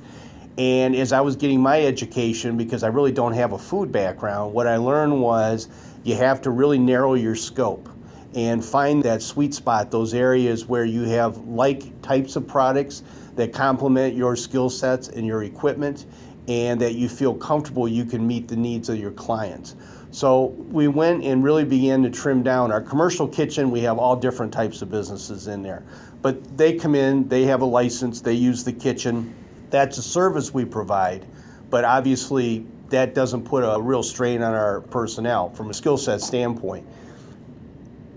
And 0.58 0.96
as 0.96 1.14
I 1.14 1.22
was 1.22 1.38
getting 1.38 1.62
my 1.62 1.82
education, 1.86 2.58
because 2.58 2.84
I 2.84 2.88
really 2.88 3.14
don't 3.14 3.34
have 3.34 3.54
a 3.54 3.58
food 3.58 3.90
background, 3.90 4.54
what 4.54 4.68
I 4.68 4.76
learned 4.76 5.22
was 5.22 5.70
you 6.04 6.16
have 6.16 6.42
to 6.42 6.52
really 6.52 6.78
narrow 6.78 7.14
your 7.14 7.36
scope 7.36 7.88
and 8.34 8.64
find 8.64 9.02
that 9.04 9.22
sweet 9.22 9.54
spot, 9.54 9.92
those 9.92 10.14
areas 10.14 10.66
where 10.66 10.84
you 10.84 11.04
have 11.04 11.38
like 11.38 12.02
types 12.02 12.36
of 12.36 12.46
products 12.46 13.02
that 13.36 13.54
complement 13.54 14.16
your 14.16 14.36
skill 14.36 14.70
sets 14.70 15.10
and 15.10 15.26
your 15.26 15.44
equipment, 15.44 16.06
and 16.48 16.80
that 16.80 16.94
you 16.94 17.10
feel 17.10 17.34
comfortable 17.34 17.88
you 17.88 18.06
can 18.06 18.26
meet 18.26 18.48
the 18.48 18.56
needs 18.56 18.90
of 18.90 18.98
your 19.00 19.12
clients. 19.12 19.76
So 20.12 20.46
we 20.70 20.88
went 20.88 21.24
and 21.24 21.44
really 21.44 21.66
began 21.66 22.04
to 22.04 22.10
trim 22.10 22.44
down 22.44 22.72
our 22.72 22.82
commercial 22.82 23.28
kitchen. 23.28 23.72
We 23.72 23.82
have 23.82 23.98
all 23.98 24.16
different 24.16 24.54
types 24.54 24.82
of 24.82 24.90
businesses 24.90 25.48
in 25.48 25.62
there, 25.62 25.84
but 26.22 26.58
they 26.58 26.74
come 26.74 26.96
in, 26.96 27.28
they 27.28 27.44
have 27.44 27.62
a 27.62 27.66
license, 27.66 28.22
they 28.22 28.34
use 28.34 28.64
the 28.64 28.72
kitchen. 28.72 29.34
That's 29.72 29.98
a 29.98 30.02
service 30.02 30.54
we 30.54 30.64
provide, 30.64 31.26
but 31.70 31.84
obviously 31.84 32.66
that 32.90 33.14
doesn't 33.14 33.44
put 33.44 33.64
a 33.64 33.82
real 33.82 34.04
strain 34.04 34.42
on 34.42 34.54
our 34.54 34.82
personnel 34.82 35.50
from 35.50 35.70
a 35.70 35.74
skill 35.74 35.98
set 35.98 36.22
standpoint 36.22 36.88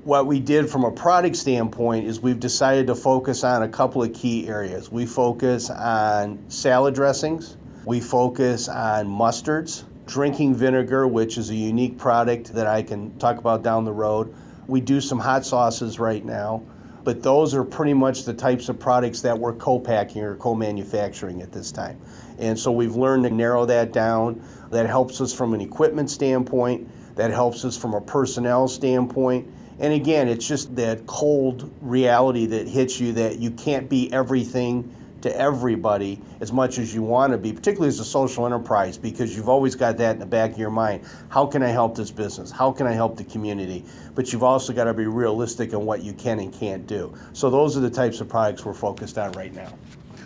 what 0.08 0.24
we 0.24 0.40
did 0.40 0.70
from 0.70 0.84
a 0.84 0.90
product 0.90 1.36
standpoint 1.36 2.06
is 2.06 2.18
we've 2.18 2.40
decided 2.40 2.86
to 2.86 2.94
focus 2.94 3.44
on 3.44 3.62
a 3.62 3.68
couple 3.68 4.02
of 4.02 4.10
key 4.14 4.48
areas. 4.48 4.90
We 4.90 5.04
focus 5.04 5.68
on 5.68 6.42
salad 6.48 6.94
dressings, 6.94 7.58
we 7.84 8.00
focus 8.00 8.70
on 8.70 9.06
mustards, 9.06 9.84
drinking 10.06 10.54
vinegar, 10.54 11.06
which 11.06 11.36
is 11.36 11.50
a 11.50 11.54
unique 11.54 11.98
product 11.98 12.54
that 12.54 12.66
I 12.66 12.82
can 12.82 13.18
talk 13.18 13.36
about 13.36 13.62
down 13.62 13.84
the 13.84 13.92
road. 13.92 14.34
We 14.66 14.80
do 14.80 14.98
some 14.98 15.18
hot 15.18 15.44
sauces 15.44 15.98
right 15.98 16.24
now, 16.24 16.62
but 17.04 17.22
those 17.22 17.54
are 17.54 17.62
pretty 17.62 17.92
much 17.92 18.24
the 18.24 18.32
types 18.32 18.70
of 18.70 18.78
products 18.78 19.20
that 19.20 19.38
we're 19.38 19.52
co 19.52 19.78
packing 19.78 20.22
or 20.22 20.36
co 20.36 20.54
manufacturing 20.54 21.42
at 21.42 21.52
this 21.52 21.70
time. 21.70 22.00
And 22.38 22.58
so 22.58 22.72
we've 22.72 22.96
learned 22.96 23.24
to 23.24 23.30
narrow 23.30 23.66
that 23.66 23.92
down. 23.92 24.42
That 24.70 24.86
helps 24.86 25.20
us 25.20 25.34
from 25.34 25.52
an 25.52 25.60
equipment 25.60 26.08
standpoint, 26.08 26.88
that 27.16 27.30
helps 27.30 27.62
us 27.66 27.76
from 27.76 27.92
a 27.92 28.00
personnel 28.00 28.68
standpoint 28.68 29.52
and 29.78 29.92
again, 29.92 30.28
it's 30.28 30.46
just 30.46 30.74
that 30.76 31.06
cold 31.06 31.72
reality 31.80 32.46
that 32.46 32.66
hits 32.66 32.98
you 32.98 33.12
that 33.12 33.38
you 33.38 33.50
can't 33.52 33.88
be 33.88 34.12
everything 34.12 34.94
to 35.20 35.36
everybody 35.36 36.20
as 36.40 36.52
much 36.52 36.78
as 36.78 36.94
you 36.94 37.02
want 37.02 37.32
to 37.32 37.38
be, 37.38 37.52
particularly 37.52 37.88
as 37.88 37.98
a 37.98 38.04
social 38.04 38.46
enterprise, 38.46 38.96
because 38.96 39.36
you've 39.36 39.48
always 39.48 39.74
got 39.74 39.96
that 39.96 40.14
in 40.14 40.20
the 40.20 40.26
back 40.26 40.52
of 40.52 40.58
your 40.58 40.70
mind. 40.70 41.04
How 41.28 41.46
can 41.46 41.62
I 41.62 41.68
help 41.68 41.96
this 41.96 42.10
business? 42.10 42.50
How 42.50 42.70
can 42.70 42.86
I 42.86 42.92
help 42.92 43.16
the 43.16 43.24
community? 43.24 43.84
But 44.14 44.32
you've 44.32 44.44
also 44.44 44.72
got 44.72 44.84
to 44.84 44.94
be 44.94 45.06
realistic 45.06 45.72
in 45.72 45.84
what 45.84 46.02
you 46.02 46.12
can 46.12 46.38
and 46.38 46.52
can't 46.52 46.86
do. 46.86 47.12
So 47.32 47.50
those 47.50 47.76
are 47.76 47.80
the 47.80 47.90
types 47.90 48.20
of 48.20 48.28
products 48.28 48.64
we're 48.64 48.74
focused 48.74 49.18
on 49.18 49.32
right 49.32 49.52
now. 49.52 49.72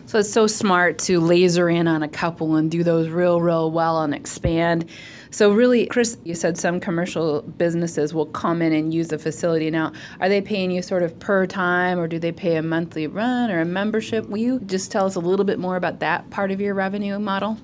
So 0.07 0.19
it's 0.19 0.31
so 0.31 0.47
smart 0.47 0.99
to 1.01 1.21
laser 1.21 1.71
in 1.71 1.89
on 1.89 2.03
a 2.03 2.09
couple 2.09 2.57
and 2.57 2.71
do 2.71 2.83
those 2.83 3.09
real, 3.09 3.41
real 3.41 3.71
well 3.71 4.03
and 4.03 4.15
expand. 4.15 4.91
So, 5.33 5.51
really, 5.51 5.87
Chris, 5.87 6.19
you 6.25 6.35
said 6.35 6.59
some 6.59 6.79
commercial 6.79 7.41
businesses 7.41 8.13
will 8.13 8.27
come 8.27 8.61
in 8.61 8.75
and 8.75 8.93
use 8.93 9.09
the 9.09 9.19
facility. 9.19 9.71
Now, 9.71 9.93
are 10.21 10.29
they 10.29 10.43
paying 10.43 10.71
you 10.71 10.83
sort 10.83 11.03
of 11.03 11.19
per 11.21 11.47
time 11.47 11.99
or 11.99 12.07
do 12.07 12.19
they 12.19 12.33
pay 12.33 12.57
a 12.57 12.63
monthly 12.63 13.07
run 13.07 13.51
or 13.51 13.63
a 13.63 13.65
membership? 13.65 14.29
Will 14.29 14.37
you 14.37 14.61
just 14.61 14.93
tell 14.93 15.07
us 15.07 15.15
a 15.15 15.21
little 15.21 15.47
bit 15.47 15.59
more 15.59 15.77
about 15.77 16.01
that 16.01 16.29
part 16.29 16.51
of 16.51 16.61
your 16.61 16.75
revenue 16.75 17.19
model? 17.19 17.57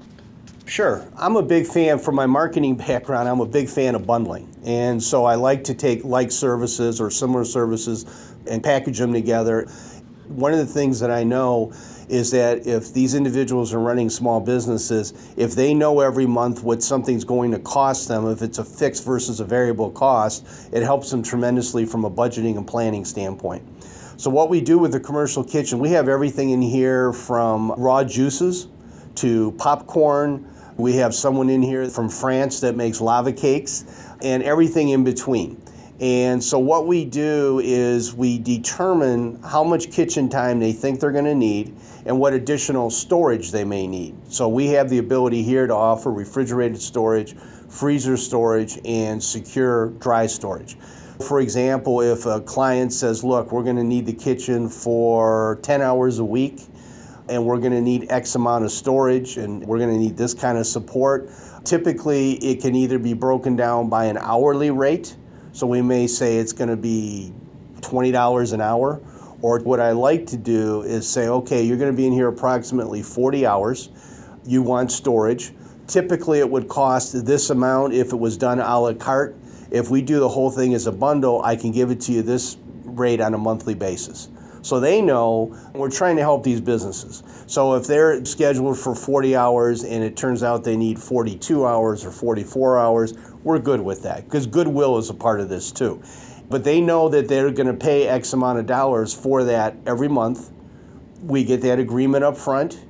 Sure. 0.64 1.06
I'm 1.18 1.36
a 1.36 1.42
big 1.42 1.66
fan, 1.66 1.98
from 1.98 2.14
my 2.14 2.24
marketing 2.24 2.74
background, 2.74 3.28
I'm 3.28 3.40
a 3.40 3.46
big 3.46 3.68
fan 3.68 3.94
of 3.94 4.06
bundling. 4.06 4.48
And 4.64 5.02
so 5.02 5.26
I 5.26 5.34
like 5.34 5.62
to 5.64 5.74
take 5.74 6.02
like 6.04 6.32
services 6.32 7.02
or 7.02 7.10
similar 7.10 7.44
services 7.44 8.34
and 8.46 8.64
package 8.64 8.96
them 8.96 9.12
together. 9.12 9.68
One 10.28 10.54
of 10.54 10.58
the 10.58 10.66
things 10.66 11.00
that 11.00 11.10
I 11.10 11.22
know 11.22 11.74
is 12.08 12.30
that 12.30 12.66
if 12.66 12.92
these 12.92 13.14
individuals 13.14 13.74
are 13.74 13.80
running 13.80 14.08
small 14.08 14.40
businesses, 14.40 15.12
if 15.36 15.54
they 15.54 15.74
know 15.74 16.00
every 16.00 16.26
month 16.26 16.62
what 16.62 16.82
something's 16.82 17.24
going 17.24 17.50
to 17.50 17.58
cost 17.58 18.08
them, 18.08 18.26
if 18.28 18.42
it's 18.42 18.58
a 18.58 18.64
fixed 18.64 19.04
versus 19.04 19.40
a 19.40 19.44
variable 19.44 19.90
cost, 19.90 20.46
it 20.72 20.82
helps 20.82 21.10
them 21.10 21.22
tremendously 21.22 21.84
from 21.84 22.04
a 22.04 22.10
budgeting 22.10 22.56
and 22.56 22.66
planning 22.66 23.04
standpoint. 23.04 23.62
So, 24.16 24.30
what 24.30 24.50
we 24.50 24.60
do 24.60 24.78
with 24.78 24.92
the 24.92 25.00
commercial 25.00 25.44
kitchen, 25.44 25.78
we 25.78 25.90
have 25.90 26.08
everything 26.08 26.50
in 26.50 26.60
here 26.60 27.12
from 27.12 27.72
raw 27.78 28.02
juices 28.02 28.66
to 29.16 29.52
popcorn. 29.52 30.48
We 30.76 30.94
have 30.96 31.14
someone 31.14 31.50
in 31.50 31.62
here 31.62 31.88
from 31.88 32.08
France 32.08 32.60
that 32.60 32.74
makes 32.74 33.00
lava 33.00 33.32
cakes 33.32 33.84
and 34.22 34.42
everything 34.42 34.88
in 34.88 35.04
between. 35.04 35.60
And 36.00 36.42
so, 36.42 36.60
what 36.60 36.86
we 36.86 37.04
do 37.04 37.60
is 37.64 38.14
we 38.14 38.38
determine 38.38 39.42
how 39.42 39.64
much 39.64 39.90
kitchen 39.90 40.28
time 40.28 40.60
they 40.60 40.72
think 40.72 41.00
they're 41.00 41.10
going 41.10 41.24
to 41.24 41.34
need 41.34 41.74
and 42.06 42.20
what 42.20 42.34
additional 42.34 42.88
storage 42.88 43.50
they 43.50 43.64
may 43.64 43.88
need. 43.88 44.14
So, 44.32 44.48
we 44.48 44.68
have 44.68 44.90
the 44.90 44.98
ability 44.98 45.42
here 45.42 45.66
to 45.66 45.74
offer 45.74 46.12
refrigerated 46.12 46.80
storage, 46.80 47.34
freezer 47.68 48.16
storage, 48.16 48.78
and 48.84 49.20
secure 49.20 49.88
dry 49.98 50.28
storage. 50.28 50.76
For 51.26 51.40
example, 51.40 52.00
if 52.00 52.26
a 52.26 52.40
client 52.42 52.92
says, 52.92 53.24
Look, 53.24 53.50
we're 53.50 53.64
going 53.64 53.74
to 53.74 53.84
need 53.84 54.06
the 54.06 54.12
kitchen 54.12 54.68
for 54.68 55.58
10 55.62 55.82
hours 55.82 56.20
a 56.20 56.24
week, 56.24 56.60
and 57.28 57.44
we're 57.44 57.58
going 57.58 57.72
to 57.72 57.82
need 57.82 58.06
X 58.08 58.36
amount 58.36 58.64
of 58.64 58.70
storage, 58.70 59.36
and 59.36 59.66
we're 59.66 59.78
going 59.78 59.92
to 59.92 59.98
need 59.98 60.16
this 60.16 60.32
kind 60.32 60.58
of 60.58 60.64
support. 60.64 61.28
Typically, 61.64 62.34
it 62.34 62.60
can 62.60 62.76
either 62.76 63.00
be 63.00 63.14
broken 63.14 63.56
down 63.56 63.88
by 63.88 64.04
an 64.04 64.16
hourly 64.18 64.70
rate 64.70 65.16
so 65.52 65.66
we 65.66 65.82
may 65.82 66.06
say 66.06 66.36
it's 66.36 66.52
going 66.52 66.70
to 66.70 66.76
be 66.76 67.32
$20 67.80 68.52
an 68.52 68.60
hour. 68.60 69.00
Or 69.40 69.60
what 69.60 69.78
I 69.78 69.92
like 69.92 70.26
to 70.26 70.36
do 70.36 70.82
is 70.82 71.08
say, 71.08 71.28
okay, 71.28 71.62
you're 71.62 71.76
going 71.76 71.90
to 71.90 71.96
be 71.96 72.06
in 72.06 72.12
here 72.12 72.28
approximately 72.28 73.02
40 73.02 73.46
hours. 73.46 73.90
You 74.44 74.62
want 74.62 74.90
storage. 74.90 75.52
Typically, 75.86 76.40
it 76.40 76.50
would 76.50 76.68
cost 76.68 77.24
this 77.24 77.50
amount 77.50 77.94
if 77.94 78.12
it 78.12 78.16
was 78.16 78.36
done 78.36 78.58
a 78.58 78.80
la 78.80 78.94
carte. 78.94 79.36
If 79.70 79.90
we 79.90 80.02
do 80.02 80.18
the 80.18 80.28
whole 80.28 80.50
thing 80.50 80.74
as 80.74 80.86
a 80.86 80.92
bundle, 80.92 81.42
I 81.42 81.54
can 81.54 81.70
give 81.70 81.90
it 81.90 82.00
to 82.02 82.12
you 82.12 82.22
this 82.22 82.56
rate 82.84 83.20
on 83.20 83.34
a 83.34 83.38
monthly 83.38 83.74
basis. 83.74 84.28
So 84.62 84.80
they 84.80 85.00
know 85.00 85.56
we're 85.72 85.90
trying 85.90 86.16
to 86.16 86.22
help 86.22 86.42
these 86.42 86.60
businesses. 86.60 87.22
So 87.46 87.74
if 87.74 87.86
they're 87.86 88.24
scheduled 88.24 88.78
for 88.78 88.94
40 88.94 89.36
hours 89.36 89.84
and 89.84 90.02
it 90.02 90.16
turns 90.16 90.42
out 90.42 90.64
they 90.64 90.76
need 90.76 90.98
42 90.98 91.64
hours 91.66 92.04
or 92.04 92.10
44 92.10 92.78
hours, 92.78 93.14
we're 93.42 93.58
good 93.58 93.80
with 93.80 94.02
that 94.02 94.24
because 94.24 94.46
goodwill 94.46 94.98
is 94.98 95.10
a 95.10 95.14
part 95.14 95.40
of 95.40 95.48
this 95.48 95.72
too. 95.72 96.02
But 96.48 96.64
they 96.64 96.80
know 96.80 97.08
that 97.10 97.28
they're 97.28 97.50
going 97.50 97.66
to 97.66 97.74
pay 97.74 98.08
X 98.08 98.32
amount 98.32 98.58
of 98.58 98.66
dollars 98.66 99.12
for 99.12 99.44
that 99.44 99.76
every 99.86 100.08
month. 100.08 100.50
We 101.22 101.44
get 101.44 101.60
that 101.62 101.78
agreement 101.78 102.24
up 102.24 102.36
front 102.36 102.84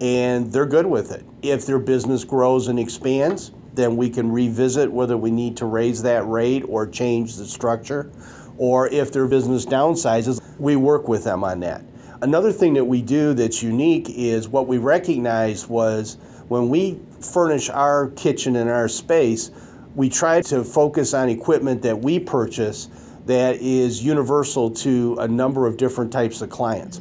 and 0.00 0.52
they're 0.52 0.66
good 0.66 0.86
with 0.86 1.12
it. 1.12 1.24
If 1.42 1.66
their 1.66 1.78
business 1.78 2.24
grows 2.24 2.68
and 2.68 2.78
expands, 2.78 3.52
then 3.74 3.96
we 3.96 4.10
can 4.10 4.30
revisit 4.30 4.90
whether 4.90 5.16
we 5.16 5.30
need 5.30 5.56
to 5.58 5.66
raise 5.66 6.02
that 6.02 6.26
rate 6.26 6.64
or 6.68 6.86
change 6.86 7.36
the 7.36 7.46
structure. 7.46 8.10
Or 8.58 8.88
if 8.88 9.12
their 9.12 9.26
business 9.26 9.64
downsizes, 9.64 10.40
we 10.58 10.76
work 10.76 11.08
with 11.08 11.24
them 11.24 11.44
on 11.44 11.60
that. 11.60 11.82
Another 12.20 12.52
thing 12.52 12.74
that 12.74 12.84
we 12.84 13.02
do 13.02 13.34
that's 13.34 13.62
unique 13.62 14.06
is 14.10 14.48
what 14.48 14.68
we 14.68 14.78
recognized 14.78 15.68
was 15.68 16.18
when 16.48 16.68
we 16.68 17.00
furnish 17.20 17.70
our 17.70 18.10
kitchen 18.10 18.56
and 18.56 18.68
our 18.68 18.88
space, 18.88 19.50
we 19.94 20.08
try 20.08 20.40
to 20.42 20.64
focus 20.64 21.14
on 21.14 21.28
equipment 21.28 21.82
that 21.82 21.98
we 21.98 22.18
purchase 22.18 22.88
that 23.26 23.56
is 23.56 24.02
universal 24.04 24.70
to 24.70 25.16
a 25.20 25.28
number 25.28 25.66
of 25.66 25.76
different 25.76 26.12
types 26.12 26.42
of 26.42 26.50
clients. 26.50 26.98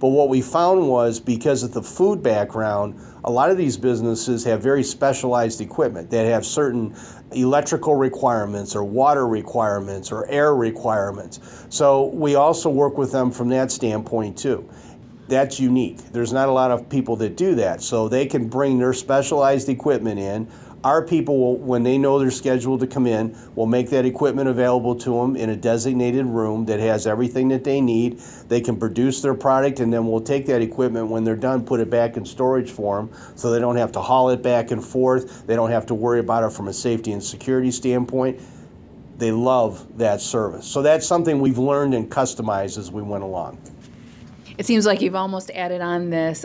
But 0.00 0.08
what 0.08 0.28
we 0.28 0.42
found 0.42 0.88
was 0.88 1.20
because 1.20 1.62
of 1.62 1.72
the 1.72 1.82
food 1.82 2.22
background, 2.22 3.00
a 3.24 3.30
lot 3.30 3.50
of 3.50 3.56
these 3.56 3.76
businesses 3.76 4.42
have 4.44 4.60
very 4.60 4.82
specialized 4.82 5.60
equipment 5.60 6.10
that 6.10 6.26
have 6.26 6.44
certain 6.44 6.96
electrical 7.30 7.94
requirements 7.94 8.74
or 8.74 8.82
water 8.82 9.28
requirements 9.28 10.10
or 10.10 10.28
air 10.28 10.56
requirements. 10.56 11.66
So 11.68 12.06
we 12.06 12.34
also 12.34 12.68
work 12.68 12.98
with 12.98 13.12
them 13.12 13.30
from 13.30 13.48
that 13.50 13.70
standpoint 13.70 14.36
too. 14.36 14.68
That's 15.28 15.60
unique. 15.60 15.98
There's 16.12 16.32
not 16.32 16.48
a 16.48 16.52
lot 16.52 16.72
of 16.72 16.88
people 16.88 17.14
that 17.16 17.36
do 17.36 17.54
that. 17.54 17.80
So 17.80 18.08
they 18.08 18.26
can 18.26 18.48
bring 18.48 18.78
their 18.78 18.92
specialized 18.92 19.68
equipment 19.68 20.18
in. 20.18 20.50
Our 20.84 21.06
people, 21.06 21.38
will, 21.38 21.56
when 21.58 21.84
they 21.84 21.96
know 21.96 22.18
they're 22.18 22.32
scheduled 22.32 22.80
to 22.80 22.88
come 22.88 23.06
in, 23.06 23.36
will 23.54 23.66
make 23.66 23.88
that 23.90 24.04
equipment 24.04 24.48
available 24.48 24.96
to 24.96 25.10
them 25.20 25.36
in 25.36 25.50
a 25.50 25.56
designated 25.56 26.26
room 26.26 26.64
that 26.66 26.80
has 26.80 27.06
everything 27.06 27.48
that 27.48 27.62
they 27.62 27.80
need. 27.80 28.18
They 28.48 28.60
can 28.60 28.76
produce 28.76 29.22
their 29.22 29.34
product, 29.34 29.78
and 29.78 29.92
then 29.92 30.08
we'll 30.08 30.20
take 30.20 30.44
that 30.46 30.60
equipment 30.60 31.06
when 31.06 31.22
they're 31.22 31.36
done, 31.36 31.64
put 31.64 31.78
it 31.78 31.88
back 31.88 32.16
in 32.16 32.24
storage 32.24 32.70
for 32.70 32.96
them 32.96 33.10
so 33.36 33.52
they 33.52 33.60
don't 33.60 33.76
have 33.76 33.92
to 33.92 34.00
haul 34.00 34.30
it 34.30 34.42
back 34.42 34.72
and 34.72 34.84
forth. 34.84 35.46
They 35.46 35.54
don't 35.54 35.70
have 35.70 35.86
to 35.86 35.94
worry 35.94 36.18
about 36.18 36.42
it 36.42 36.52
from 36.52 36.66
a 36.66 36.72
safety 36.72 37.12
and 37.12 37.22
security 37.22 37.70
standpoint. 37.70 38.40
They 39.18 39.30
love 39.30 39.86
that 39.98 40.20
service. 40.20 40.66
So 40.66 40.82
that's 40.82 41.06
something 41.06 41.40
we've 41.40 41.58
learned 41.58 41.94
and 41.94 42.10
customized 42.10 42.76
as 42.76 42.90
we 42.90 43.02
went 43.02 43.22
along. 43.22 43.60
It 44.58 44.66
seems 44.66 44.84
like 44.84 45.00
you've 45.00 45.14
almost 45.14 45.50
added 45.52 45.80
on 45.80 46.10
this 46.10 46.44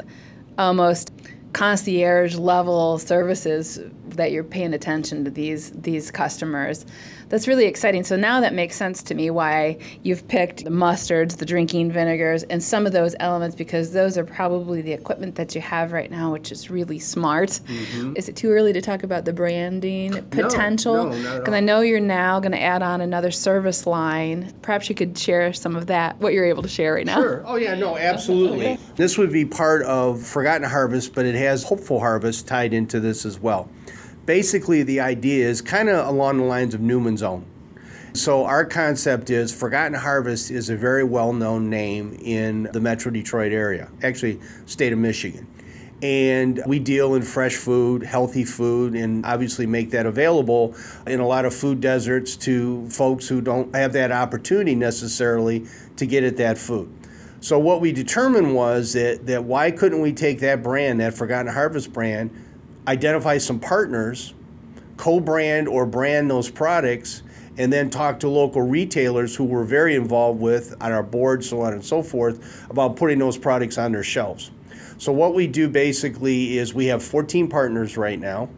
almost 0.60 1.12
concierge 1.53 2.36
level 2.36 3.00
services 3.00 3.79
that 4.17 4.31
you're 4.31 4.43
paying 4.43 4.74
attention 4.74 5.24
to 5.25 5.31
these 5.31 5.71
these 5.71 6.12
customers. 6.12 6.86
That's 7.29 7.47
really 7.47 7.65
exciting. 7.65 8.03
So 8.03 8.15
now 8.15 8.39
that 8.39 8.53
makes 8.53 8.75
sense 8.75 9.03
to 9.03 9.13
me 9.13 9.29
why 9.29 9.77
you've 10.03 10.25
picked 10.27 10.63
the 10.63 10.69
mustards, 10.69 11.38
the 11.38 11.45
drinking 11.45 11.91
vinegars, 11.91 12.43
and 12.43 12.63
some 12.63 12.86
of 12.86 12.93
those 12.93 13.15
elements 13.19 13.55
because 13.55 13.91
those 13.91 14.17
are 14.17 14.24
probably 14.24 14.81
the 14.81 14.93
equipment 14.93 15.36
that 15.36 15.53
you 15.53 15.59
have 15.62 15.91
right 15.91 16.09
now, 16.09 16.31
which 16.31 16.51
is 16.51 16.69
really 16.69 17.00
smart. 17.00 17.50
Mm-hmm. 17.50 18.13
Is 18.15 18.29
it 18.29 18.38
too 18.38 18.50
early 18.50 18.71
to 18.74 18.81
talk 18.81 19.03
about 19.03 19.25
the 19.25 19.33
branding 19.33 20.13
potential? 20.29 21.09
Because 21.09 21.24
no, 21.24 21.43
no, 21.43 21.53
I 21.53 21.59
know 21.59 21.81
you're 21.81 22.00
now 22.00 22.39
going 22.39 22.53
to 22.53 22.62
add 22.62 22.81
on 22.81 23.01
another 23.01 23.31
service 23.31 23.86
line. 23.86 24.53
Perhaps 24.62 24.88
you 24.88 24.95
could 24.95 25.17
share 25.17 25.51
some 25.51 25.75
of 25.75 25.88
that, 25.88 26.17
what 26.19 26.31
you're 26.31 26.45
able 26.45 26.63
to 26.63 26.69
share 26.69 26.93
right 26.93 27.05
now. 27.05 27.15
Sure. 27.15 27.43
Oh 27.45 27.57
yeah, 27.57 27.75
no, 27.75 27.97
absolutely. 27.97 28.67
okay. 28.67 28.77
This 28.95 29.17
would 29.17 29.33
be 29.33 29.45
part 29.45 29.83
of 29.83 30.25
Forgotten 30.25 30.69
Harvest, 30.69 31.13
but 31.13 31.25
it 31.25 31.36
has 31.36 31.63
Hopeful 31.63 32.00
Harvest 32.00 32.47
tied 32.47 32.74
into 32.74 33.00
this 33.01 33.25
as 33.25 33.39
well 33.39 33.69
basically 34.27 34.84
the 34.84 35.00
idea 35.00 35.48
is 35.48 35.62
kind 35.62 35.89
of 35.89 36.05
along 36.05 36.38
the 36.38 36.43
lines 36.43 36.75
of 36.75 36.81
Newman's 36.81 37.24
Own. 37.24 37.43
So 38.13 38.46
our 38.46 38.65
concept 38.65 39.29
is 39.29 39.53
Forgotten 39.53 39.93
Harvest 39.93 40.51
is 40.51 40.69
a 40.69 40.75
very 40.75 41.03
well-known 41.03 41.69
name 41.69 42.17
in 42.22 42.69
the 42.74 42.79
Metro 42.79 43.10
Detroit 43.12 43.51
area, 43.51 43.89
actually 44.03 44.39
state 44.65 44.93
of 44.93 45.00
Michigan. 45.00 45.48
And 46.01 46.62
we 46.67 46.77
deal 46.77 47.15
in 47.15 47.24
fresh 47.24 47.55
food, 47.55 48.03
healthy 48.03 48.43
food, 48.43 48.93
and 48.93 49.25
obviously 49.25 49.65
make 49.65 49.89
that 49.91 50.05
available 50.05 50.75
in 51.07 51.19
a 51.19 51.27
lot 51.27 51.46
of 51.46 51.55
food 51.55 51.79
deserts 51.81 52.36
to 52.38 52.88
folks 52.89 53.27
who 53.27 53.41
don't 53.41 53.74
have 53.75 53.93
that 53.93 54.12
opportunity 54.12 54.75
necessarily 54.75 55.65
to 55.96 56.05
get 56.05 56.24
at 56.24 56.38
that 56.38 56.57
food. 56.57 56.91
So 57.39 57.57
what 57.57 57.81
we 57.81 57.91
determined 57.91 58.53
was 58.53 58.93
that, 58.93 59.25
that 59.27 59.43
why 59.43 59.72
couldn't 59.72 60.01
we 60.01 60.12
take 60.12 60.39
that 60.41 60.62
brand, 60.62 61.00
that 61.00 61.13
Forgotten 61.13 61.51
Harvest 61.51 61.93
brand, 61.93 62.31
identify 62.88 63.38
some 63.38 63.60
partners, 63.60 64.34
co 64.96 65.20
brand 65.20 65.67
or 65.67 65.86
brand 65.86 66.29
those 66.29 66.50
products, 66.50 67.24
and 67.58 67.72
then 67.74 67.89
talk 67.89 68.20
to 68.22 68.29
local 68.29 68.62
retailers 68.62 69.36
who 69.36 69.44
we're 69.44 69.63
very 69.63 69.96
involved 69.96 70.39
with 70.39 70.75
on 70.82 70.91
our 70.91 71.03
board, 71.03 71.44
so 71.44 71.62
on 71.62 71.74
and 71.74 71.84
so 71.84 72.01
forth, 72.01 72.70
about 72.70 72.96
putting 72.96 73.20
those 73.20 73.38
products 73.38 73.77
on 73.77 73.91
their 73.91 74.03
shelves. 74.03 74.51
So, 74.98 75.12
what 75.12 75.36
we 75.36 75.48
do 75.48 75.67
basically 75.67 76.58
is 76.58 76.74
we 76.74 76.88
have 76.88 77.03
14 77.03 77.50
partners 77.50 77.98
right 77.98 78.20
now, 78.20 78.50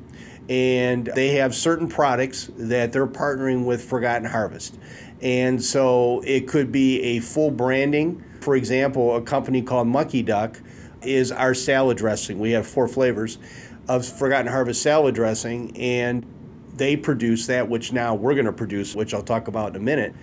and 0.48 1.08
they 1.16 1.36
have 1.36 1.54
certain 1.54 1.88
products 1.88 2.50
that 2.58 2.92
they're 2.92 3.08
partnering 3.08 3.66
with 3.66 3.84
Forgotten 3.84 4.26
Harvest. 4.26 4.78
And 5.22 5.62
so 5.62 6.22
it 6.26 6.48
could 6.48 6.72
be 6.72 7.02
a 7.02 7.20
full 7.20 7.52
branding. 7.52 8.24
For 8.40 8.56
example, 8.56 9.18
a 9.18 9.22
company 9.22 9.62
called 9.62 9.88
Mucky 9.88 10.24
Duck 10.24 10.60
is 11.02 11.32
our 11.32 11.54
salad 11.54 11.98
dressing. 11.98 12.40
We 12.40 12.52
have 12.52 12.66
four 12.66 12.88
flavors 12.88 13.38
of 13.90 14.06
Forgotten 14.06 14.48
Harvest 14.48 14.84
salad 14.84 15.16
dressing, 15.16 15.76
and 15.76 16.26
they 16.76 16.96
produce 16.96 17.48
that, 17.48 17.68
which 17.68 17.92
now 17.92 18.14
we're 18.16 18.36
going 18.36 18.46
to 18.46 18.54
produce, 18.54 18.96
which 18.96 19.14
I'll 19.14 19.24
talk 19.24 19.48
about 19.48 19.72
in 19.72 19.76
a 19.78 19.84
minute. 19.84 20.14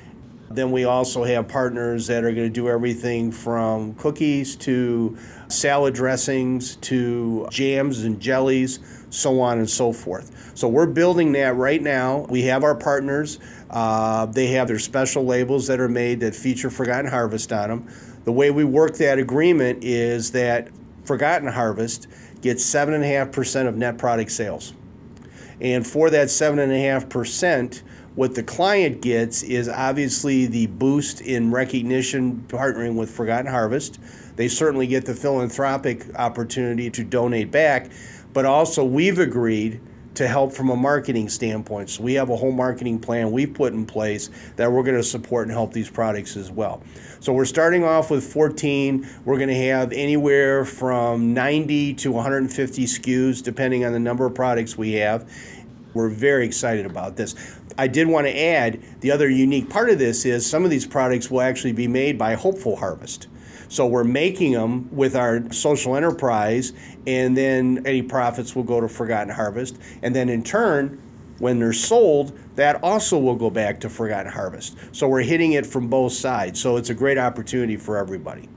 Then 0.49 0.71
we 0.71 0.85
also 0.85 1.25
have 1.25 1.49
partners 1.49 2.07
that 2.07 2.23
are 2.23 2.31
going 2.31 2.47
to 2.47 2.49
do 2.49 2.69
everything 2.69 3.33
from 3.33 3.95
cookies 3.95 4.55
to 4.57 5.19
salad 5.49 5.95
dressings 5.95 6.77
to 6.77 7.49
jams 7.51 8.05
and 8.05 8.21
jellies, 8.21 8.79
so 9.11 9.41
on 9.41 9.59
and 9.59 9.69
so 9.69 9.93
forth. 9.93 10.53
So 10.55 10.69
we're 10.69 10.87
building 10.87 11.33
that 11.33 11.57
right 11.57 11.83
now. 11.83 12.21
We 12.31 12.43
have 12.43 12.63
our 12.63 12.77
partners. 12.77 13.41
Uh, 13.69 14.27
they 14.27 14.47
have 14.53 14.69
their 14.69 14.79
special 14.79 15.25
labels 15.25 15.67
that 15.67 15.81
are 15.81 15.89
made 15.89 16.21
that 16.21 16.37
feature 16.37 16.71
Forgotten 16.71 17.11
Harvest 17.11 17.53
on 17.53 17.69
them. 17.69 17.89
The 18.25 18.33
way 18.33 18.53
we 18.53 18.63
work 18.63 18.97
that 18.99 19.19
agreement 19.19 19.83
is 19.83 20.31
that 20.31 20.69
Forgotten 21.05 21.49
Harvest 21.49 22.07
gets 22.43 22.65
7.5% 22.65 23.67
of 23.67 23.77
net 23.77 23.99
product 23.99 24.31
sales. 24.31 24.73
And 25.61 25.87
for 25.87 26.11
that 26.11 26.29
7.5%, 26.29 27.83
what 28.15 28.35
the 28.35 28.43
client 28.43 29.03
gets 29.03 29.43
is 29.43 29.69
obviously 29.69 30.47
the 30.47 30.67
boost 30.67 31.21
in 31.21 31.51
recognition 31.51 32.45
partnering 32.49 32.97
with 32.97 33.11
Forgotten 33.11 33.47
Harvest. 33.47 33.99
They 34.37 34.49
certainly 34.49 34.87
get 34.87 35.05
the 35.05 35.15
philanthropic 35.15 36.15
opportunity 36.17 36.91
to 36.91 37.05
donate 37.05 37.51
back, 37.51 37.91
but 38.33 38.45
also 38.45 38.85
we've 38.85 39.19
agreed 39.19 39.81
to 40.17 40.27
help 40.27 40.53
from 40.53 40.71
a 40.71 40.77
marketing 40.77 41.29
standpoint. 41.29 41.91
So 41.91 42.03
we 42.03 42.15
have 42.15 42.31
a 42.31 42.37
whole 42.37 42.53
marketing 42.53 42.99
plan 42.99 43.31
we've 43.31 43.53
put 43.53 43.73
in 43.73 43.87
place 43.87 44.31
that 44.57 44.71
we're 44.71 44.83
going 44.83 44.97
to 44.97 45.03
support 45.03 45.47
and 45.47 45.53
help 45.53 45.73
these 45.73 45.91
products 45.91 46.37
as 46.37 46.51
well. 46.51 46.83
So 47.21 47.33
we're 47.33 47.45
starting 47.45 47.85
off 47.85 48.11
with 48.11 48.25
14. 48.33 49.07
We're 49.25 49.37
going 49.37 49.49
to 49.49 49.67
have 49.69 49.93
anywhere 49.93 50.65
from 50.65 51.35
90 51.35 51.95
to 51.95 52.13
150 52.13 52.85
SKUs, 52.85 53.43
depending 53.43 53.85
on 53.85 53.93
the 53.93 54.01
number 54.01 54.27
of 54.27 54.35
products 54.35 54.77
we 54.77 54.95
have. 54.95 55.31
We're 55.93 56.09
very 56.09 56.47
excited 56.47 56.87
about 56.87 57.17
this. 57.17 57.35
I 57.79 57.89
did 57.89 58.07
want 58.07 58.27
to 58.27 58.39
add 58.39 58.83
the 59.01 59.11
other 59.11 59.29
unique 59.29 59.69
part 59.69 59.91
of 59.91 59.99
this 59.99 60.25
is 60.25 60.49
some 60.49 60.65
of 60.65 60.71
these 60.71 60.87
products 60.87 61.31
will 61.31 61.43
actually 61.43 61.73
be 61.73 61.89
made 61.89 62.19
by 62.19 62.35
Hopeful 62.35 62.77
Harvest. 62.77 63.29
So 63.69 63.87
we're 63.87 64.05
making 64.05 64.53
them 64.53 64.95
with 64.95 65.17
our 65.17 65.53
social 65.53 65.97
enterprise, 65.97 66.73
and 67.07 67.37
then 67.37 67.83
any 67.87 68.03
profits 68.03 68.55
will 68.55 68.63
go 68.63 68.81
to 68.81 68.89
Forgotten 68.89 69.33
Harvest. 69.35 69.79
And 70.03 70.15
then 70.15 70.29
in 70.29 70.43
turn, 70.43 71.01
when 71.39 71.59
they're 71.59 71.73
sold, 71.73 72.39
that 72.57 72.83
also 72.83 73.19
will 73.19 73.35
go 73.35 73.51
back 73.51 73.81
to 73.81 73.91
Forgotten 73.91 74.33
Harvest. 74.33 74.77
So 74.93 75.09
we're 75.09 75.23
hitting 75.23 75.53
it 75.53 75.67
from 75.67 75.89
both 75.89 76.13
sides. 76.13 76.61
So 76.61 76.77
it's 76.77 76.91
a 76.91 76.95
great 76.95 77.19
opportunity 77.19 77.77
for 77.77 77.99
everybody. 77.99 78.49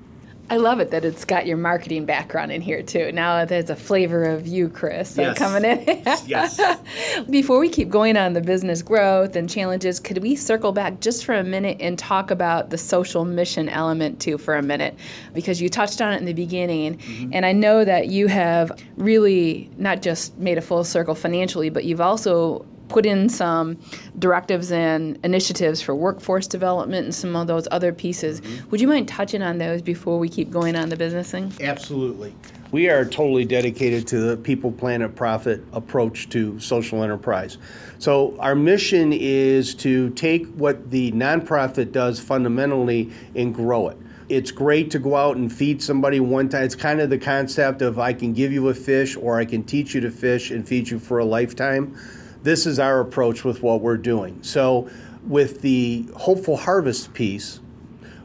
I 0.52 0.58
love 0.58 0.80
it 0.80 0.90
that 0.92 1.06
it's 1.06 1.26
got 1.26 1.46
your 1.46 1.58
marketing 1.58 2.06
background 2.06 2.52
in 2.52 2.62
here 2.62 2.82
too. 2.82 3.12
Now 3.12 3.46
there's 3.46 3.70
a 3.70 3.76
flavor 3.76 4.24
of 4.24 4.48
you, 4.48 4.68
Chris, 4.68 5.16
yes. 5.16 5.38
coming 5.38 5.64
in. 5.64 6.02
yes. 6.26 6.60
Before 7.30 7.60
we 7.60 7.70
keep 7.70 7.90
going 7.90 8.18
on 8.18 8.34
the 8.34 8.42
business 8.42 8.82
growth 8.82 9.36
and 9.36 9.48
challenges, 9.48 10.00
could 10.00 10.18
we 10.20 10.36
circle 10.36 10.72
back 10.72 11.02
just 11.02 11.24
for 11.24 11.36
a 11.36 11.44
minute 11.44 11.78
and 11.80 12.00
talk 12.00 12.32
about 12.32 12.72
the 12.72 12.78
social 12.78 13.26
mission 13.26 13.70
element 13.70 14.20
too 14.20 14.40
for 14.40 14.56
a 14.56 14.64
minute? 14.64 14.96
Because 15.34 15.62
you 15.62 15.70
touched 15.70 16.02
on 16.02 16.14
it 16.14 16.18
in 16.18 16.26
the 16.26 16.34
beginning, 16.34 16.98
mm-hmm. 16.98 17.30
and 17.32 17.46
I 17.46 17.52
know 17.52 17.86
that 17.86 18.08
you 18.08 18.28
have 18.28 18.72
really 18.98 19.70
not 19.78 20.02
just 20.02 20.36
made 20.38 20.58
a 20.58 20.62
full 20.62 20.84
circle 20.84 21.14
financially, 21.14 21.70
but 21.70 21.86
you've 21.86 22.02
also 22.02 22.66
put 22.90 23.06
in 23.06 23.30
some 23.30 23.78
directives 24.18 24.72
and 24.72 25.18
initiatives 25.24 25.82
for 25.82 25.96
workforce 25.96 26.48
development 26.48 27.06
and 27.06 27.16
some 27.16 27.36
of 27.36 27.48
those 27.48 27.68
other 27.72 27.94
pieces. 27.94 28.42
Mm-hmm. 28.42 28.70
Would 28.70 28.82
you 28.82 28.88
mind 28.88 29.08
touching 29.08 29.42
on 29.42 29.60
those 29.60 29.82
before 29.82 30.20
we 30.20 30.28
keep 30.28 30.50
going 30.50 30.76
on 30.76 30.90
the 30.90 30.98
business 30.98 31.32
thing? 31.32 31.54
Absolutely. 31.62 32.36
We 32.72 32.90
are 32.90 33.06
totally 33.06 33.46
dedicated 33.46 34.06
to 34.08 34.20
the 34.20 34.38
people, 34.38 34.72
planet, 34.72 35.16
profit 35.16 35.64
approach 35.72 36.30
to 36.30 36.60
social 36.60 37.04
enterprise. 37.04 37.58
So, 37.98 38.38
our 38.40 38.54
mission 38.54 39.12
is 39.12 39.74
to 39.76 40.12
take 40.12 40.46
what 40.54 40.92
the 40.92 41.12
nonprofit 41.14 41.92
does 41.92 42.20
fundamentally 42.20 43.12
and 43.36 43.56
grow 43.56 43.90
it 43.90 43.98
it's 44.30 44.52
great 44.52 44.92
to 44.92 45.00
go 45.00 45.16
out 45.16 45.38
and 45.38 45.52
feed 45.52 45.82
somebody 45.82 46.20
one 46.20 46.48
time. 46.50 46.64
It's 46.64 46.76
kind 46.76 47.02
of 47.02 47.10
the 47.10 47.18
concept 47.18 47.82
of 47.82 47.98
I 47.98 48.14
can 48.14 48.32
give 48.32 48.54
you 48.54 48.70
a 48.70 48.76
fish 48.76 49.18
or 49.18 49.40
I 49.40 49.46
can 49.46 49.64
teach 49.64 49.96
you 49.96 50.02
to 50.02 50.12
fish 50.12 50.52
and 50.52 50.68
feed 50.68 50.88
you 50.88 51.00
for 51.00 51.18
a 51.18 51.26
lifetime 51.26 51.98
this 52.44 52.66
is 52.66 52.80
our 52.80 53.00
approach 53.02 53.44
with 53.44 53.62
what 53.62 53.82
we're 53.82 53.98
doing. 53.98 54.42
So, 54.44 54.90
with 55.28 55.62
the 55.62 56.08
Hopeful 56.16 56.56
Harvest 56.56 57.14
piece, 57.14 57.60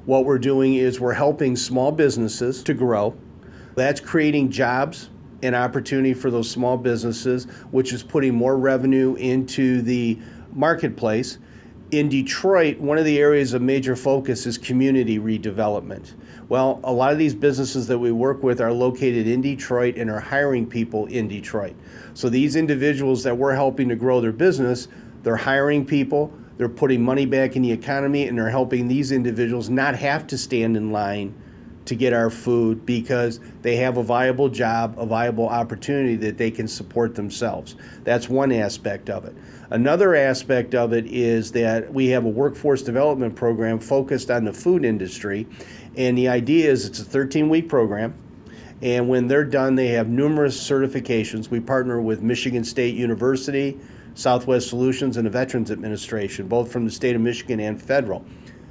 what 0.07 0.25
we're 0.25 0.39
doing 0.39 0.75
is 0.75 1.01
we're 1.01 1.13
helping 1.13 1.57
small 1.57 1.91
businesses 1.91 2.63
to 2.65 2.75
grow. 2.75 3.15
That's 3.75 4.01
creating 4.01 4.51
jobs 4.51 5.11
and 5.43 5.55
opportunity 5.55 6.15
for 6.15 6.31
those 6.31 6.49
small 6.49 6.77
businesses, 6.77 7.45
which 7.71 7.93
is 7.93 8.03
putting 8.03 8.35
more 8.35 8.57
revenue 8.57 9.15
into 9.17 9.83
the 9.83 10.19
marketplace. 10.53 11.39
In 11.95 12.09
Detroit, 12.09 12.81
one 12.81 12.99
of 12.99 13.05
the 13.05 13.21
areas 13.21 13.53
of 13.53 13.63
major 13.63 13.95
focus 13.95 14.47
is 14.47 14.59
community 14.59 15.21
redevelopment. 15.21 16.15
Well, 16.49 16.81
a 16.83 16.93
lot 16.93 17.13
of 17.13 17.19
these 17.19 17.37
businesses 17.37 17.87
that 17.87 17.97
we 17.97 18.11
work 18.11 18.43
with 18.43 18.61
are 18.61 18.73
located 18.73 19.29
in 19.29 19.41
Detroit 19.41 19.97
and 19.97 20.11
are 20.11 20.19
hiring 20.19 20.67
people 20.67 21.07
in 21.07 21.29
Detroit. 21.29 21.77
So 22.15 22.29
these 22.29 22.57
individuals 22.57 23.23
that 23.23 23.39
we're 23.39 23.55
helping 23.55 23.89
to 23.91 23.95
grow 23.95 24.21
their 24.21 24.33
business, 24.33 24.89
they're 25.23 25.37
hiring 25.37 25.87
people, 25.87 26.33
they're 26.57 26.69
putting 26.69 27.01
money 27.01 27.27
back 27.27 27.55
in 27.55 27.63
the 27.63 27.71
economy, 27.71 28.27
and 28.27 28.37
they're 28.37 28.51
helping 28.51 28.89
these 28.89 29.13
individuals 29.13 29.71
not 29.71 29.95
have 29.95 30.27
to 30.27 30.37
stand 30.37 30.77
in 30.77 30.91
line 30.91 31.33
to 31.87 31.95
get 31.95 32.13
our 32.13 32.31
food 32.31 32.87
because 32.87 33.41
they 33.63 33.77
have 33.77 33.97
a 33.97 34.03
viable 34.03 34.49
job, 34.49 34.95
a 34.99 35.07
viable 35.07 35.49
opportunity 35.49 36.17
that 36.17 36.39
they 36.39 36.51
can 36.51 36.67
support 36.67 37.15
themselves. 37.15 37.77
That's 38.05 38.29
one 38.29 38.53
aspect 38.53 39.11
of 39.11 39.25
it. 39.25 39.35
Another 39.71 40.15
aspect 40.15 40.75
of 40.75 40.93
it 40.93 41.07
is 41.07 41.53
that 41.53 41.93
we 41.93 42.09
have 42.09 42.25
a 42.25 42.29
workforce 42.29 42.83
development 42.83 43.35
program 43.35 43.79
focused 43.79 44.31
on 44.31 44.45
the 44.45 44.53
food 44.53 44.85
industry. 44.85 45.47
And 45.97 46.17
the 46.17 46.29
idea 46.29 46.71
is 46.71 46.87
it's 46.87 47.01
a 47.01 47.05
13 47.05 47.49
week 47.49 47.69
program. 47.69 48.15
And 48.83 49.09
when 49.09 49.29
they're 49.29 49.45
done, 49.45 49.75
they 49.75 49.89
have 49.89 50.09
numerous 50.09 50.59
certifications. 50.59 51.49
We 51.49 51.61
partner 51.61 52.01
with 52.01 52.23
Michigan 52.23 52.65
State 52.65 52.95
University, 52.95 53.79
Southwest 54.15 54.69
Solutions, 54.69 55.17
and 55.17 55.27
the 55.27 55.31
Veterans 55.31 55.71
Administration, 55.71 56.49
both 56.49 56.71
from 56.71 56.85
the 56.85 56.91
state 56.91 57.17
of 57.17 57.23
Michigan 57.23 57.61
and 57.61 57.81
federal. 57.81 58.25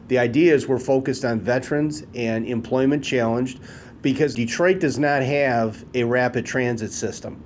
The 0.07 0.19
idea 0.19 0.53
is 0.53 0.67
we're 0.67 0.79
focused 0.79 1.23
on 1.25 1.39
veterans 1.39 2.03
and 2.13 2.45
employment 2.45 3.03
challenged 3.03 3.59
because 4.01 4.35
Detroit 4.35 4.79
does 4.79 4.99
not 4.99 5.23
have 5.23 5.85
a 5.93 6.03
rapid 6.03 6.45
transit 6.45 6.91
system. 6.91 7.41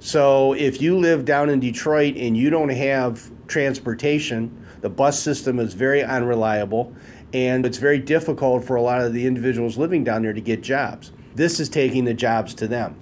So 0.00 0.54
if 0.54 0.80
you 0.80 0.98
live 0.98 1.24
down 1.24 1.50
in 1.50 1.60
Detroit 1.60 2.16
and 2.16 2.36
you 2.36 2.50
don't 2.50 2.70
have 2.70 3.30
transportation, 3.46 4.66
the 4.80 4.88
bus 4.88 5.20
system 5.20 5.58
is 5.60 5.74
very 5.74 6.02
unreliable 6.02 6.92
and 7.32 7.64
it's 7.64 7.78
very 7.78 7.98
difficult 7.98 8.64
for 8.64 8.76
a 8.76 8.82
lot 8.82 9.00
of 9.00 9.12
the 9.12 9.26
individuals 9.26 9.78
living 9.78 10.02
down 10.02 10.22
there 10.22 10.32
to 10.32 10.40
get 10.40 10.62
jobs. 10.62 11.12
This 11.34 11.60
is 11.60 11.68
taking 11.68 12.04
the 12.04 12.14
jobs 12.14 12.52
to 12.54 12.66
them. 12.66 12.96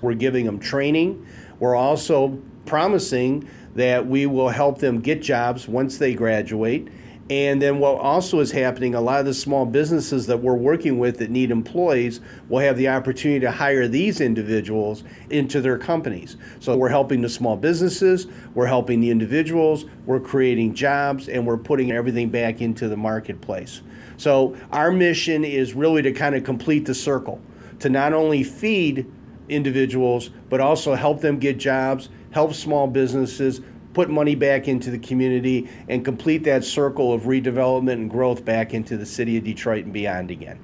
We're 0.00 0.14
giving 0.14 0.46
them 0.46 0.58
training. 0.58 1.26
We're 1.58 1.76
also 1.76 2.40
promising 2.66 3.48
that 3.74 4.06
we 4.06 4.26
will 4.26 4.48
help 4.48 4.78
them 4.78 5.00
get 5.00 5.20
jobs 5.20 5.68
once 5.68 5.98
they 5.98 6.14
graduate 6.14 6.88
and 7.30 7.62
then 7.62 7.78
what 7.78 7.98
also 7.98 8.40
is 8.40 8.50
happening, 8.50 8.94
a 8.94 9.00
lot 9.00 9.20
of 9.20 9.24
the 9.24 9.32
small 9.32 9.64
businesses 9.64 10.26
that 10.26 10.36
we're 10.36 10.54
working 10.54 10.98
with 10.98 11.18
that 11.18 11.30
need 11.30 11.50
employees 11.50 12.20
will 12.50 12.58
have 12.58 12.76
the 12.76 12.88
opportunity 12.88 13.40
to 13.40 13.50
hire 13.50 13.88
these 13.88 14.20
individuals 14.20 15.04
into 15.30 15.62
their 15.62 15.78
companies. 15.78 16.36
So 16.60 16.76
we're 16.76 16.90
helping 16.90 17.22
the 17.22 17.30
small 17.30 17.56
businesses, 17.56 18.26
we're 18.54 18.66
helping 18.66 19.00
the 19.00 19.10
individuals, 19.10 19.86
we're 20.04 20.20
creating 20.20 20.74
jobs, 20.74 21.30
and 21.30 21.46
we're 21.46 21.56
putting 21.56 21.92
everything 21.92 22.28
back 22.28 22.60
into 22.60 22.88
the 22.88 22.96
marketplace. 22.96 23.80
So 24.18 24.54
our 24.70 24.92
mission 24.92 25.44
is 25.44 25.72
really 25.72 26.02
to 26.02 26.12
kind 26.12 26.34
of 26.34 26.44
complete 26.44 26.84
the 26.84 26.94
circle, 26.94 27.40
to 27.80 27.88
not 27.88 28.12
only 28.12 28.44
feed 28.44 29.10
individuals, 29.48 30.28
but 30.50 30.60
also 30.60 30.94
help 30.94 31.22
them 31.22 31.38
get 31.38 31.56
jobs, 31.56 32.10
help 32.32 32.52
small 32.52 32.86
businesses, 32.86 33.62
put 33.94 34.10
money 34.10 34.34
back 34.34 34.68
into 34.68 34.90
the 34.90 34.98
community, 34.98 35.68
and 35.88 36.04
complete 36.04 36.44
that 36.44 36.64
circle 36.64 37.12
of 37.12 37.22
redevelopment 37.22 37.92
and 37.94 38.10
growth 38.10 38.44
back 38.44 38.74
into 38.74 38.96
the 38.96 39.06
city 39.06 39.38
of 39.38 39.44
Detroit 39.44 39.84
and 39.84 39.92
beyond 39.92 40.30
again. 40.30 40.58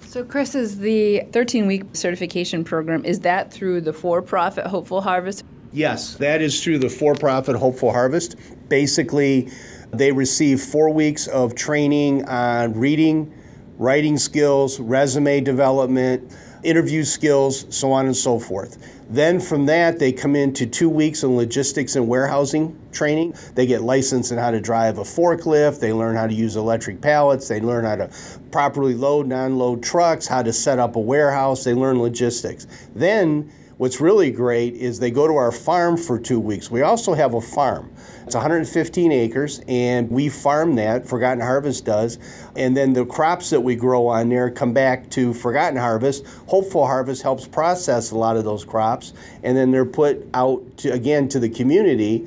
So, 0.00 0.24
Chris, 0.24 0.54
is 0.54 0.78
the 0.78 1.24
13 1.32 1.66
week 1.66 1.82
certification 1.92 2.64
program, 2.64 3.04
is 3.04 3.20
that 3.20 3.52
through 3.52 3.82
the 3.82 3.92
for 3.92 4.22
profit 4.22 4.66
Hopeful 4.66 5.02
Harvest? 5.02 5.44
Yes, 5.72 6.14
that 6.14 6.40
is 6.40 6.62
through 6.62 6.78
the 6.78 6.88
for 6.88 7.14
profit 7.14 7.56
Hopeful 7.56 7.90
Harvest. 7.90 8.36
Basically, 8.68 9.50
they 9.92 10.12
receive 10.12 10.62
four 10.62 10.88
weeks 10.90 11.26
of 11.26 11.54
training 11.54 12.26
on 12.28 12.72
reading, 12.72 13.34
writing 13.76 14.16
skills, 14.16 14.80
resume 14.80 15.40
development, 15.40 16.34
interview 16.62 17.04
skills, 17.04 17.66
so 17.68 17.92
on 17.92 18.06
and 18.06 18.16
so 18.16 18.38
forth. 18.38 18.95
Then 19.08 19.38
from 19.38 19.66
that, 19.66 19.98
they 19.98 20.12
come 20.12 20.34
into 20.34 20.66
two 20.66 20.88
weeks 20.88 21.22
in 21.22 21.36
logistics 21.36 21.94
and 21.96 22.08
warehousing 22.08 22.76
training. 22.92 23.34
They 23.54 23.66
get 23.66 23.82
licensed 23.82 24.32
in 24.32 24.38
how 24.38 24.50
to 24.50 24.60
drive 24.60 24.98
a 24.98 25.02
forklift. 25.02 25.78
They 25.80 25.92
learn 25.92 26.16
how 26.16 26.26
to 26.26 26.34
use 26.34 26.56
electric 26.56 27.00
pallets. 27.00 27.46
They 27.46 27.60
learn 27.60 27.84
how 27.84 27.96
to 27.96 28.10
properly 28.50 28.94
load, 28.94 29.26
and 29.26 29.32
unload 29.32 29.82
trucks, 29.82 30.26
how 30.26 30.42
to 30.42 30.52
set 30.52 30.78
up 30.78 30.96
a 30.96 31.00
warehouse. 31.00 31.62
They 31.62 31.74
learn 31.74 32.00
logistics. 32.00 32.66
Then 32.94 33.52
What's 33.78 34.00
really 34.00 34.30
great 34.30 34.72
is 34.72 34.98
they 34.98 35.10
go 35.10 35.26
to 35.26 35.34
our 35.34 35.52
farm 35.52 35.98
for 35.98 36.18
two 36.18 36.40
weeks. 36.40 36.70
We 36.70 36.80
also 36.80 37.12
have 37.12 37.34
a 37.34 37.42
farm. 37.42 37.92
It's 38.24 38.34
115 38.34 39.12
acres, 39.12 39.60
and 39.68 40.10
we 40.10 40.30
farm 40.30 40.76
that, 40.76 41.06
Forgotten 41.06 41.42
Harvest 41.42 41.84
does. 41.84 42.18
And 42.56 42.74
then 42.74 42.94
the 42.94 43.04
crops 43.04 43.50
that 43.50 43.60
we 43.60 43.76
grow 43.76 44.06
on 44.06 44.30
there 44.30 44.50
come 44.50 44.72
back 44.72 45.10
to 45.10 45.34
Forgotten 45.34 45.76
Harvest. 45.78 46.26
Hopeful 46.46 46.86
Harvest 46.86 47.20
helps 47.20 47.46
process 47.46 48.12
a 48.12 48.16
lot 48.16 48.38
of 48.38 48.44
those 48.44 48.64
crops, 48.64 49.12
and 49.42 49.54
then 49.54 49.72
they're 49.72 49.84
put 49.84 50.26
out 50.32 50.64
to, 50.78 50.92
again 50.94 51.28
to 51.28 51.38
the 51.38 51.50
community 51.50 52.26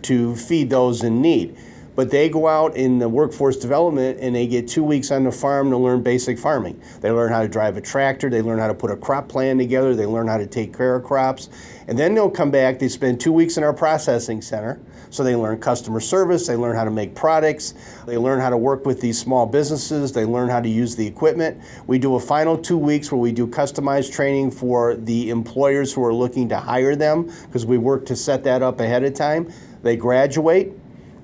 to 0.00 0.34
feed 0.34 0.70
those 0.70 1.04
in 1.04 1.20
need 1.20 1.58
but 1.96 2.10
they 2.10 2.28
go 2.28 2.46
out 2.46 2.76
in 2.76 2.98
the 2.98 3.08
workforce 3.08 3.56
development 3.56 4.18
and 4.20 4.36
they 4.36 4.46
get 4.46 4.68
two 4.68 4.84
weeks 4.84 5.10
on 5.10 5.24
the 5.24 5.32
farm 5.32 5.70
to 5.70 5.76
learn 5.76 6.02
basic 6.02 6.38
farming. 6.38 6.80
They 7.00 7.10
learn 7.10 7.32
how 7.32 7.42
to 7.42 7.48
drive 7.48 7.76
a 7.76 7.80
tractor, 7.80 8.30
they 8.30 8.42
learn 8.42 8.58
how 8.58 8.68
to 8.68 8.74
put 8.74 8.90
a 8.90 8.96
crop 8.96 9.28
plan 9.28 9.58
together, 9.58 9.96
they 9.96 10.06
learn 10.06 10.28
how 10.28 10.36
to 10.36 10.46
take 10.46 10.76
care 10.76 10.94
of 10.94 11.04
crops, 11.04 11.48
and 11.88 11.98
then 11.98 12.14
they'll 12.14 12.30
come 12.30 12.50
back. 12.50 12.78
They 12.78 12.88
spend 12.88 13.20
two 13.20 13.32
weeks 13.32 13.56
in 13.56 13.64
our 13.64 13.72
processing 13.72 14.42
center. 14.42 14.78
So 15.10 15.22
they 15.22 15.36
learn 15.36 15.58
customer 15.60 16.00
service, 16.00 16.46
they 16.46 16.56
learn 16.56 16.76
how 16.76 16.84
to 16.84 16.90
make 16.90 17.14
products, 17.14 17.74
they 18.06 18.18
learn 18.18 18.40
how 18.40 18.50
to 18.50 18.56
work 18.56 18.84
with 18.84 19.00
these 19.00 19.18
small 19.18 19.46
businesses, 19.46 20.12
they 20.12 20.24
learn 20.24 20.48
how 20.48 20.60
to 20.60 20.68
use 20.68 20.96
the 20.96 21.06
equipment. 21.06 21.58
We 21.86 21.98
do 21.98 22.16
a 22.16 22.20
final 22.20 22.58
two 22.58 22.76
weeks 22.76 23.10
where 23.10 23.20
we 23.20 23.32
do 23.32 23.46
customized 23.46 24.12
training 24.12 24.50
for 24.50 24.96
the 24.96 25.30
employers 25.30 25.92
who 25.92 26.04
are 26.04 26.12
looking 26.12 26.48
to 26.50 26.58
hire 26.58 26.96
them 26.96 27.30
because 27.46 27.64
we 27.64 27.78
work 27.78 28.04
to 28.06 28.16
set 28.16 28.44
that 28.44 28.62
up 28.62 28.80
ahead 28.80 29.04
of 29.04 29.14
time. 29.14 29.50
They 29.82 29.96
graduate, 29.96 30.72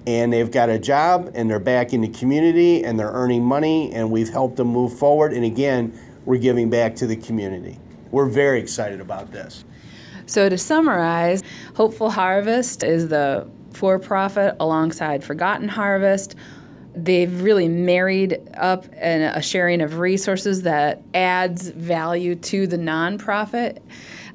and 0.06 0.32
they've 0.32 0.50
got 0.50 0.68
a 0.68 0.78
job 0.78 1.30
and 1.34 1.48
they're 1.48 1.60
back 1.60 1.92
in 1.92 2.00
the 2.00 2.08
community 2.08 2.84
and 2.84 2.98
they're 2.98 3.12
earning 3.12 3.44
money 3.44 3.92
and 3.92 4.10
we've 4.10 4.30
helped 4.30 4.56
them 4.56 4.68
move 4.68 4.98
forward. 4.98 5.32
And 5.32 5.44
again 5.44 5.98
we're 6.24 6.38
giving 6.38 6.70
back 6.70 6.94
to 6.96 7.06
the 7.06 7.16
community. 7.16 7.78
We're 8.10 8.28
very 8.28 8.60
excited 8.60 9.00
about 9.00 9.32
this. 9.32 9.64
So 10.26 10.48
to 10.48 10.58
summarize 10.58 11.42
hopeful 11.74 12.10
harvest 12.10 12.82
is 12.82 13.08
the 13.08 13.48
for-profit 13.72 14.56
alongside 14.60 15.24
forgotten 15.24 15.68
harvest. 15.68 16.36
They've 16.94 17.40
really 17.40 17.68
married 17.68 18.38
up 18.54 18.84
a 18.94 19.40
sharing 19.40 19.80
of 19.80 19.98
resources 19.98 20.62
that 20.62 21.02
adds 21.14 21.70
value 21.70 22.34
to 22.36 22.66
the 22.66 22.76
nonprofit. 22.76 23.78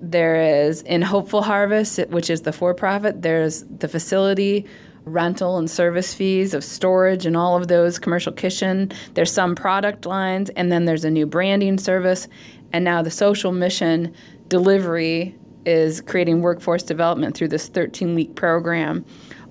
There 0.02 0.66
is 0.66 0.82
in 0.82 1.02
hopeful 1.02 1.42
harvest 1.42 2.00
which 2.10 2.30
is 2.30 2.42
the 2.42 2.54
for-profit 2.54 3.22
there's 3.22 3.64
the 3.64 3.88
facility 3.88 4.66
rental 5.08 5.58
and 5.58 5.70
service 5.70 6.14
fees 6.14 6.54
of 6.54 6.64
storage 6.64 7.26
and 7.26 7.36
all 7.36 7.58
of 7.58 7.68
those 7.68 8.00
commercial 8.00 8.32
kitchen. 8.32 8.92
There's 9.14 9.32
some 9.32 9.56
product 9.56 10.06
lines, 10.06 10.50
and 10.52 10.72
then 10.72 10.86
there's 10.86 11.06
a 11.06 11.12
new 11.12 11.26
branding 11.26 11.78
service. 11.78 12.28
And 12.74 12.84
now 12.84 13.02
the 13.02 13.12
social 13.12 13.52
mission 13.52 14.14
delivery 14.48 15.36
is 15.66 16.02
creating 16.02 16.42
workforce 16.42 16.84
development 16.84 17.36
through 17.36 17.50
this 17.50 17.68
13 17.68 18.16
week 18.16 18.36
program, 18.36 19.06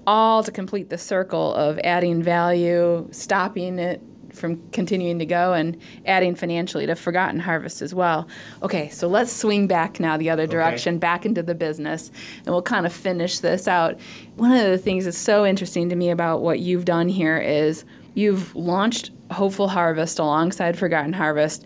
all 0.06 0.42
to 0.42 0.50
complete 0.50 0.88
the 0.88 0.98
circle 0.98 1.54
of 1.54 1.78
adding 1.84 2.22
value, 2.22 3.06
stopping 3.10 3.78
it 3.78 4.00
from 4.36 4.62
continuing 4.70 5.18
to 5.18 5.26
go 5.26 5.52
and 5.52 5.76
adding 6.06 6.34
financially 6.34 6.86
to 6.86 6.94
Forgotten 6.94 7.40
Harvest 7.40 7.82
as 7.82 7.94
well. 7.94 8.28
Okay, 8.62 8.88
so 8.90 9.08
let's 9.08 9.32
swing 9.32 9.66
back 9.66 9.98
now 9.98 10.16
the 10.16 10.30
other 10.30 10.46
direction, 10.46 10.94
okay. 10.94 11.00
back 11.00 11.26
into 11.26 11.42
the 11.42 11.54
business, 11.54 12.10
and 12.38 12.48
we'll 12.48 12.62
kind 12.62 12.86
of 12.86 12.92
finish 12.92 13.38
this 13.38 13.66
out. 13.66 13.98
One 14.36 14.52
of 14.52 14.66
the 14.66 14.78
things 14.78 15.04
that's 15.04 15.18
so 15.18 15.44
interesting 15.44 15.88
to 15.88 15.96
me 15.96 16.10
about 16.10 16.42
what 16.42 16.60
you've 16.60 16.84
done 16.84 17.08
here 17.08 17.38
is 17.38 17.84
you've 18.14 18.54
launched 18.54 19.10
Hopeful 19.30 19.68
Harvest 19.68 20.18
alongside 20.18 20.78
Forgotten 20.78 21.12
Harvest, 21.12 21.64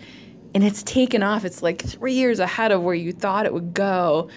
and 0.54 0.64
it's 0.64 0.82
taken 0.82 1.22
off. 1.22 1.44
It's 1.44 1.62
like 1.62 1.82
three 1.82 2.14
years 2.14 2.40
ahead 2.40 2.72
of 2.72 2.82
where 2.82 2.94
you 2.94 3.12
thought 3.12 3.46
it 3.46 3.52
would 3.52 3.74
go. 3.74 4.28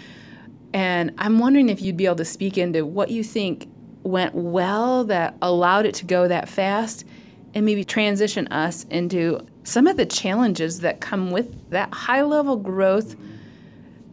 And 0.73 1.11
I'm 1.17 1.39
wondering 1.39 1.69
if 1.69 1.81
you'd 1.81 1.97
be 1.97 2.05
able 2.05 2.15
to 2.17 2.25
speak 2.25 2.57
into 2.57 2.85
what 2.85 3.09
you 3.09 3.23
think 3.23 3.69
went 4.03 4.35
well 4.35 5.03
that 5.05 5.35
allowed 5.41 5.85
it 5.85 5.95
to 5.95 6.05
go 6.05 6.27
that 6.27 6.49
fast 6.49 7.05
and 7.53 7.65
maybe 7.65 7.83
transition 7.83 8.47
us 8.47 8.85
into 8.85 9.45
some 9.63 9.87
of 9.87 9.97
the 9.97 10.05
challenges 10.05 10.79
that 10.81 10.99
come 10.99 11.31
with 11.31 11.69
that 11.69 11.93
high 11.93 12.21
level 12.21 12.57
growth 12.57 13.15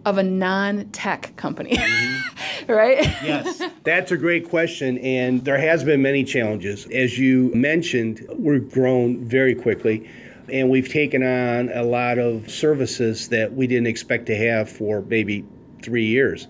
of 0.04 0.18
a 0.18 0.22
non 0.22 0.86
tech 0.90 1.34
company. 1.36 1.76
Mm-hmm. 1.76 2.72
right? 2.72 3.04
yes, 3.22 3.62
that's 3.84 4.12
a 4.12 4.16
great 4.16 4.48
question. 4.48 4.98
And 4.98 5.44
there 5.44 5.58
has 5.58 5.84
been 5.84 6.02
many 6.02 6.24
challenges. 6.24 6.86
As 6.86 7.18
you 7.18 7.50
mentioned, 7.54 8.26
we've 8.36 8.70
grown 8.70 9.24
very 9.24 9.54
quickly 9.54 10.08
and 10.52 10.68
we've 10.68 10.88
taken 10.88 11.22
on 11.22 11.70
a 11.70 11.82
lot 11.82 12.18
of 12.18 12.50
services 12.50 13.28
that 13.28 13.52
we 13.52 13.66
didn't 13.66 13.86
expect 13.86 14.26
to 14.26 14.36
have 14.36 14.68
for 14.68 15.02
maybe 15.02 15.44
three 15.82 16.06
years. 16.06 16.48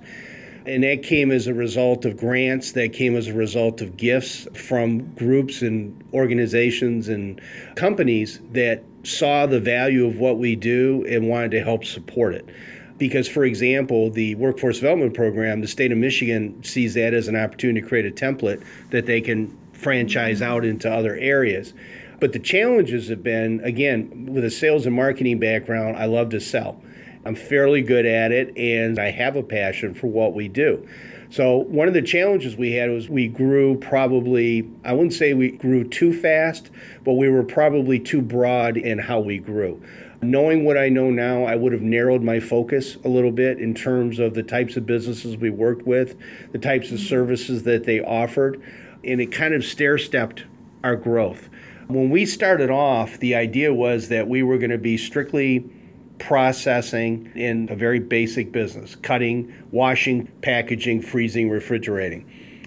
And 0.67 0.85
that 0.85 1.03
came 1.03 1.31
as 1.31 1.47
a 1.47 1.55
result 1.55 2.05
of 2.05 2.17
grants, 2.17 2.73
that 2.73 2.93
came 2.93 3.17
as 3.17 3.29
a 3.29 3.35
result 3.35 3.81
of 3.81 3.97
gifts 3.97 4.47
from 4.55 5.13
groups 5.15 5.63
and 5.63 6.05
organizations 6.13 7.09
and 7.09 7.41
companies 7.77 8.41
that 8.53 8.83
saw 9.03 9.47
the 9.47 9.61
value 9.61 10.07
of 10.07 10.19
what 10.19 10.39
we 10.39 10.57
do 10.57 11.05
and 11.09 11.29
wanted 11.29 11.53
to 11.53 11.63
help 11.63 11.85
support 11.85 12.35
it. 12.35 12.47
Because, 12.99 13.27
for 13.27 13.45
example, 13.45 14.11
the 14.11 14.35
workforce 14.35 14.77
development 14.77 15.15
program, 15.15 15.63
the 15.63 15.69
state 15.69 15.91
of 15.91 15.97
Michigan 15.97 16.63
sees 16.63 16.93
that 16.95 17.15
as 17.15 17.29
an 17.29 17.37
opportunity 17.37 17.81
to 17.81 17.87
create 17.87 18.05
a 18.05 18.11
template 18.11 18.63
that 18.91 19.07
they 19.07 19.23
can 19.23 19.57
franchise 19.73 20.43
out 20.43 20.67
into 20.67 20.93
other 20.93 21.17
areas. 21.17 21.73
But 22.21 22.35
the 22.35 22.39
challenges 22.39 23.09
have 23.09 23.23
been, 23.23 23.61
again, 23.65 24.27
with 24.31 24.45
a 24.45 24.51
sales 24.51 24.85
and 24.85 24.95
marketing 24.95 25.39
background, 25.39 25.97
I 25.97 26.05
love 26.05 26.29
to 26.31 26.41
sell. 26.41 26.83
I'm 27.25 27.35
fairly 27.35 27.83
good 27.83 28.07
at 28.07 28.33
it 28.33 28.57
and 28.57 28.99
I 28.99 29.11
have 29.11 29.37
a 29.37 29.43
passion 29.43 29.95
for 29.95 30.07
what 30.07 30.35
we 30.35 30.49
do. 30.49 30.87
So, 31.31 31.59
one 31.59 31.87
of 31.87 31.95
the 31.95 32.03
challenges 32.03 32.57
we 32.57 32.73
had 32.73 32.91
was 32.91 33.09
we 33.09 33.29
grew 33.29 33.77
probably, 33.77 34.69
I 34.85 34.93
wouldn't 34.93 35.13
say 35.13 35.33
we 35.33 35.53
grew 35.53 35.85
too 35.85 36.13
fast, 36.13 36.71
but 37.05 37.13
we 37.13 37.29
were 37.29 37.45
probably 37.45 38.01
too 38.01 38.21
broad 38.21 38.77
in 38.77 38.99
how 38.99 39.21
we 39.21 39.39
grew. 39.39 39.81
Knowing 40.23 40.65
what 40.65 40.77
I 40.77 40.89
know 40.89 41.09
now, 41.09 41.45
I 41.45 41.55
would 41.55 41.73
have 41.73 41.83
narrowed 41.83 42.23
my 42.23 42.41
focus 42.41 42.97
a 43.05 43.09
little 43.09 43.31
bit 43.31 43.61
in 43.61 43.75
terms 43.75 44.19
of 44.19 44.35
the 44.35 44.43
types 44.43 44.77
of 44.77 44.87
businesses 44.87 45.37
we 45.37 45.51
worked 45.51 45.87
with, 45.87 46.17
the 46.51 46.59
types 46.59 46.91
of 46.91 46.99
services 46.99 47.63
that 47.63 47.85
they 47.85 48.01
offered, 48.01 48.61
and 49.05 49.21
it 49.21 49.31
kind 49.31 49.55
of 49.55 49.65
stair 49.65 49.99
stepped 49.99 50.45
our 50.83 50.97
growth. 50.97 51.49
When 51.87 52.11
we 52.11 52.27
started 52.27 52.71
off, 52.71 53.19
the 53.19 53.37
idea 53.37 53.73
was 53.73 54.09
that 54.09 54.29
we 54.29 54.43
were 54.43 54.59
going 54.59 54.71
to 54.71 54.79
be 54.79 54.97
strictly 54.97 55.65
processing 56.21 57.33
in 57.35 57.69
a 57.71 57.75
very 57.75 57.99
basic 57.99 58.53
business 58.53 58.95
cutting, 58.97 59.53
washing, 59.73 60.27
packaging, 60.43 61.03
freezing, 61.03 61.51
refrigerating. 61.51 62.25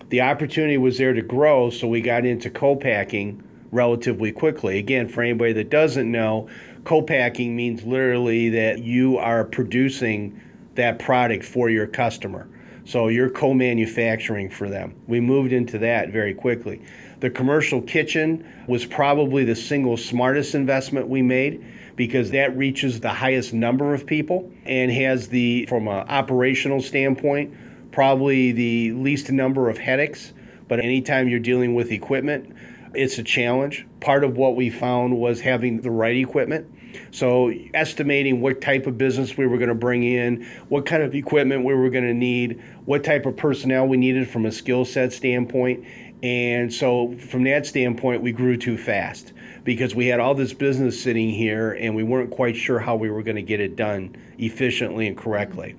The 0.10 0.22
opportunity 0.22 0.78
was 0.78 0.98
there 0.98 1.14
to 1.14 1.22
grow, 1.22 1.70
so 1.70 1.88
we 1.88 2.02
got 2.02 2.26
into 2.26 2.50
co 2.50 2.76
packing 2.76 3.42
relatively 3.72 4.32
quickly. 4.32 4.78
Again, 4.78 5.08
for 5.08 5.24
anybody 5.24 5.54
that 5.54 5.70
doesn't 5.70 6.12
know, 6.12 6.50
co 6.84 7.02
packing 7.02 7.56
means 7.56 7.84
literally 7.84 8.50
that 8.50 8.80
you 8.80 9.18
are 9.18 9.44
producing 9.44 10.40
that 10.76 11.00
product 11.00 11.44
for 11.44 11.70
your 11.70 11.88
customer. 11.88 12.48
So 12.86 13.08
you're 13.08 13.30
co 13.30 13.54
manufacturing 13.54 14.50
for 14.50 14.70
them. 14.70 14.96
We 15.08 15.20
moved 15.20 15.54
into 15.54 15.78
that 15.80 16.10
very 16.10 16.34
quickly. 16.34 16.82
The 17.24 17.30
commercial 17.30 17.82
kitchen 17.82 18.46
was 18.68 18.86
probably 18.86 19.46
the 19.46 19.56
single 19.56 19.96
smartest 19.96 20.56
investment 20.56 21.08
we 21.08 21.22
made 21.22 21.64
because 21.96 22.32
that 22.32 22.58
reaches 22.58 23.00
the 23.00 23.14
highest 23.14 23.54
number 23.54 23.94
of 23.94 24.06
people 24.06 24.52
and 24.66 24.92
has 24.92 25.30
the, 25.30 25.66
from 25.68 25.88
an 25.88 26.06
operational 26.10 26.82
standpoint, 26.82 27.54
probably 27.94 28.52
the 28.52 28.92
least 28.92 29.32
number 29.32 29.70
of 29.70 29.78
headaches. 29.78 30.34
But 30.68 30.82
anytime 30.82 31.30
you're 31.30 31.40
dealing 31.40 31.76
with 31.76 31.94
equipment, 31.94 32.54
it's 32.94 33.18
a 33.18 33.24
challenge. 33.24 33.88
Part 34.02 34.26
of 34.26 34.36
what 34.36 34.58
we 34.58 34.70
found 34.70 35.18
was 35.18 35.40
having 35.40 35.80
the 35.80 35.92
right 35.92 36.18
equipment. 36.18 36.70
So, 37.12 37.52
estimating 37.74 38.42
what 38.42 38.62
type 38.62 38.86
of 38.86 39.00
business 39.00 39.36
we 39.36 39.48
were 39.48 39.58
going 39.58 39.70
to 39.70 39.76
bring 39.76 40.04
in, 40.04 40.46
what 40.70 40.86
kind 40.86 41.02
of 41.02 41.16
equipment 41.16 41.64
we 41.64 41.74
were 41.74 41.90
going 41.90 42.06
to 42.06 42.14
need, 42.14 42.62
what 42.86 43.04
type 43.04 43.26
of 43.26 43.36
personnel 43.36 43.88
we 43.88 43.98
needed 43.98 44.30
from 44.30 44.46
a 44.46 44.52
skill 44.52 44.86
set 44.86 45.12
standpoint. 45.12 45.86
And 46.24 46.74
so, 46.74 47.14
from 47.18 47.44
that 47.44 47.66
standpoint, 47.66 48.22
we 48.22 48.32
grew 48.32 48.56
too 48.56 48.78
fast 48.78 49.34
because 49.66 49.94
we 49.94 50.08
had 50.08 50.22
all 50.22 50.34
this 50.34 50.54
business 50.54 51.00
sitting 51.00 51.30
here 51.30 51.74
and 51.74 51.94
we 51.94 52.04
weren't 52.04 52.32
quite 52.32 52.56
sure 52.56 52.80
how 52.80 52.96
we 52.96 53.10
were 53.12 53.22
going 53.22 53.36
to 53.36 53.42
get 53.42 53.60
it 53.60 53.76
done 53.76 54.16
efficiently 54.38 55.08
and 55.08 55.18
correctly. 55.18 55.76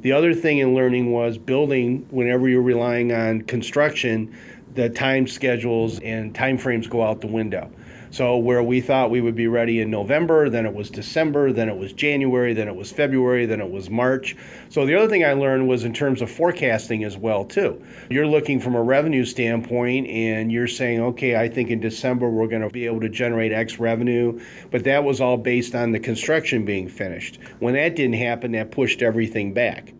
The 0.00 0.10
other 0.10 0.34
thing 0.34 0.58
in 0.58 0.74
learning 0.74 1.12
was 1.12 1.38
building, 1.38 2.04
whenever 2.10 2.48
you're 2.48 2.62
relying 2.62 3.12
on 3.12 3.42
construction, 3.42 4.36
the 4.74 4.90
time 4.90 5.28
schedules 5.28 6.00
and 6.00 6.34
time 6.34 6.58
frames 6.58 6.88
go 6.88 7.02
out 7.02 7.20
the 7.20 7.28
window. 7.28 7.70
So 8.16 8.38
where 8.38 8.62
we 8.62 8.80
thought 8.80 9.10
we 9.10 9.20
would 9.20 9.34
be 9.34 9.46
ready 9.46 9.82
in 9.82 9.90
November, 9.90 10.48
then 10.48 10.64
it 10.64 10.72
was 10.72 10.88
December, 10.88 11.52
then 11.52 11.68
it 11.68 11.76
was 11.76 11.92
January, 11.92 12.54
then 12.54 12.66
it 12.66 12.74
was 12.74 12.90
February, 12.90 13.44
then 13.44 13.60
it 13.60 13.70
was 13.70 13.90
March. 13.90 14.34
So 14.70 14.86
the 14.86 14.94
other 14.94 15.06
thing 15.06 15.22
I 15.22 15.34
learned 15.34 15.68
was 15.68 15.84
in 15.84 15.92
terms 15.92 16.22
of 16.22 16.30
forecasting 16.30 17.04
as 17.04 17.18
well 17.18 17.44
too. 17.44 17.84
You're 18.08 18.26
looking 18.26 18.58
from 18.58 18.74
a 18.74 18.82
revenue 18.82 19.26
standpoint 19.26 20.06
and 20.08 20.50
you're 20.50 20.66
saying, 20.66 21.02
okay, 21.02 21.36
I 21.36 21.50
think 21.50 21.68
in 21.68 21.78
December 21.78 22.30
we're 22.30 22.48
going 22.48 22.62
to 22.62 22.70
be 22.70 22.86
able 22.86 23.00
to 23.00 23.10
generate 23.10 23.52
X 23.52 23.78
revenue, 23.78 24.40
but 24.70 24.84
that 24.84 25.04
was 25.04 25.20
all 25.20 25.36
based 25.36 25.74
on 25.74 25.92
the 25.92 26.00
construction 26.00 26.64
being 26.64 26.88
finished. 26.88 27.38
When 27.58 27.74
that 27.74 27.96
didn't 27.96 28.16
happen, 28.16 28.52
that 28.52 28.70
pushed 28.70 29.02
everything 29.02 29.52
back. 29.52 29.92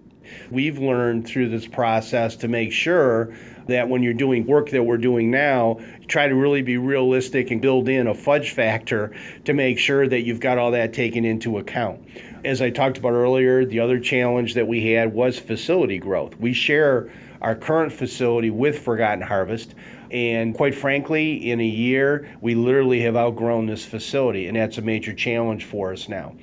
We've 0.51 0.79
learned 0.79 1.27
through 1.27 1.51
this 1.51 1.67
process 1.67 2.37
to 2.37 2.49
make 2.49 2.73
sure 2.73 3.35
that 3.67 3.89
when 3.89 4.03
you're 4.03 4.15
doing 4.15 4.47
work 4.47 4.71
that 4.71 4.83
we're 4.83 4.97
doing 4.97 5.31
now, 5.31 5.79
try 6.09 6.29
to 6.29 6.35
really 6.35 6.63
be 6.63 6.77
realistic 6.77 7.51
and 7.51 7.61
build 7.61 7.89
in 7.89 8.07
a 8.07 8.15
fudge 8.15 8.51
factor 8.51 9.15
to 9.45 9.53
make 9.53 9.79
sure 9.79 10.09
that 10.09 10.23
you've 10.23 10.41
got 10.41 10.59
all 10.59 10.71
that 10.71 10.93
taken 10.93 11.25
into 11.25 11.59
account. 11.59 12.01
As 12.45 12.63
I 12.63 12.71
talked 12.71 12.99
about 12.99 13.13
earlier, 13.13 13.65
the 13.65 13.81
other 13.81 13.99
challenge 13.99 14.55
that 14.55 14.67
we 14.67 14.93
had 14.93 15.13
was 15.13 15.39
facility 15.39 15.99
growth. 15.99 16.39
We 16.39 16.53
share 16.53 17.11
our 17.43 17.55
current 17.55 17.93
facility 17.93 18.51
with 18.51 18.79
Forgotten 18.79 19.23
Harvest. 19.23 19.75
And 20.11 20.55
quite 20.55 20.75
frankly, 20.75 21.51
in 21.51 21.61
a 21.61 21.67
year, 21.67 22.29
we 22.41 22.55
literally 22.55 23.01
have 23.03 23.17
outgrown 23.17 23.67
this 23.67 23.85
facility, 23.85 24.47
and 24.47 24.57
that's 24.57 24.79
a 24.79 24.83
major 24.83 25.13
challenge 25.13 25.65
for 25.65 25.93
us 25.93 26.09
now. 26.09 26.35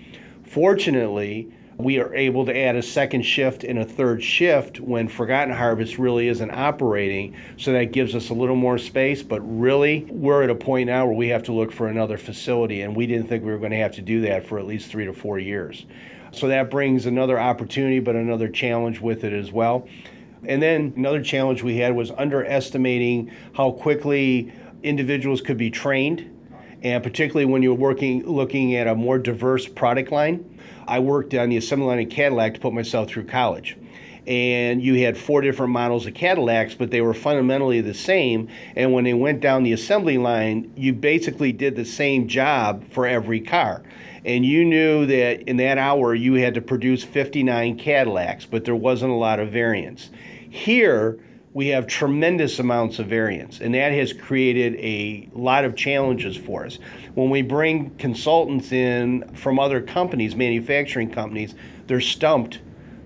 Fortunately, 0.44 1.52
we 1.78 2.00
are 2.00 2.14
able 2.14 2.46
to 2.46 2.58
add 2.58 2.76
a 2.76 2.82
second 2.82 3.24
shift 3.24 3.64
and 3.64 3.80
a 3.80 3.86
third 3.86 4.24
shift 4.24 4.80
when 4.80 5.08
Forgotten 5.08 5.54
Harvest 5.54 5.98
really 5.98 6.28
isn't 6.28 6.52
operating. 6.52 7.36
So 7.58 7.74
that 7.74 7.92
gives 7.92 8.16
us 8.16 8.30
a 8.30 8.34
little 8.34 8.56
more 8.56 8.78
space. 8.78 9.24
But 9.24 9.42
really, 9.42 10.06
we're 10.10 10.44
at 10.44 10.50
a 10.50 10.56
point 10.56 10.88
now 10.88 11.06
where 11.06 11.16
we 11.16 11.30
have 11.30 11.44
to 11.44 11.52
look 11.52 11.72
for 11.72 11.88
another 11.88 12.18
facility, 12.18 12.82
and 12.82 12.96
we 12.96 13.08
didn't 13.08 13.28
think 13.28 13.44
we 13.44 13.52
were 13.52 13.58
going 13.58 13.72
to 13.72 13.78
have 13.78 13.94
to 13.94 14.02
do 14.02 14.22
that 14.22 14.46
for 14.46 14.60
at 14.60 14.66
least 14.66 14.90
three 14.90 15.06
to 15.06 15.14
four 15.14 15.40
years. 15.40 15.86
So 16.32 16.48
that 16.48 16.72
brings 16.72 17.06
another 17.06 17.40
opportunity, 17.40 18.00
but 18.00 18.16
another 18.16 18.48
challenge 18.48 19.00
with 19.00 19.24
it 19.24 19.34
as 19.34 19.52
well. 19.52 19.88
And 20.46 20.62
then 20.62 20.94
another 20.98 21.24
challenge 21.24 21.64
we 21.64 21.78
had 21.78 21.96
was 21.96 22.12
underestimating 22.12 23.32
how 23.56 23.72
quickly 23.72 24.52
individuals 24.82 25.42
could 25.42 25.58
be 25.58 25.70
trained, 25.70 26.30
and 26.84 27.02
particularly 27.02 27.46
when 27.46 27.64
you're 27.64 27.74
working 27.74 28.26
looking 28.26 28.76
at 28.76 28.88
a 28.88 28.94
more 28.94 29.18
diverse 29.18 29.68
product 29.68 30.12
line. 30.12 30.60
I 30.86 31.00
worked 31.00 31.34
on 31.34 31.50
the 31.50 31.58
assembly 31.58 31.88
line 31.88 32.00
in 32.00 32.10
Cadillac 32.10 32.56
to 32.56 32.60
put 32.60 32.74
myself 32.74 33.08
through 33.08 33.26
college. 33.26 33.78
And 34.28 34.82
you 34.82 35.04
had 35.04 35.18
four 35.18 35.42
different 35.42 35.74
models 35.74 36.06
of 36.06 36.14
Cadillacs, 36.14 36.76
but 36.76 36.92
they 36.92 37.02
were 37.02 37.14
fundamentally 37.14 37.82
the 37.82 37.94
same. 37.94 38.50
And 38.76 38.94
when 38.94 39.04
they 39.04 39.14
went 39.14 39.42
down 39.42 39.64
the 39.64 39.74
assembly 39.74 40.18
line, 40.18 40.72
you 40.78 40.94
basically 40.94 41.52
did 41.52 41.76
the 41.76 41.86
same 41.86 42.28
job 42.28 42.86
for 42.92 43.06
every 43.06 43.42
car. 43.42 43.84
And 44.26 44.46
you 44.46 44.64
knew 44.64 45.06
that 45.06 45.42
in 45.44 45.58
that 45.58 45.78
hour 45.78 46.16
you 46.16 46.36
had 46.36 46.54
to 46.54 46.62
produce 46.62 47.04
59 47.04 47.78
Cadillacs, 47.78 48.46
but 48.46 48.64
there 48.64 48.76
wasn't 48.76 49.12
a 49.12 49.16
lot 49.16 49.40
of 49.40 49.52
variance. 49.52 50.10
Here, 50.50 51.18
we 51.54 51.68
have 51.68 51.86
tremendous 51.86 52.58
amounts 52.60 52.98
of 53.00 53.08
variance, 53.08 53.62
and 53.62 53.76
that 53.76 53.92
has 53.92 54.12
created 54.12 54.76
a 54.76 55.30
lot 55.34 55.64
of 55.66 55.76
challenges 55.76 56.36
for 56.36 56.66
us. 56.66 56.80
When 57.14 57.30
we 57.30 57.44
bring 57.44 57.92
consultants 57.98 58.72
in 58.72 59.30
from 59.36 59.60
other 59.60 59.80
companies, 59.80 60.36
manufacturing 60.36 61.12
companies, 61.12 61.54
they're 61.86 62.02
stumped 62.02 62.60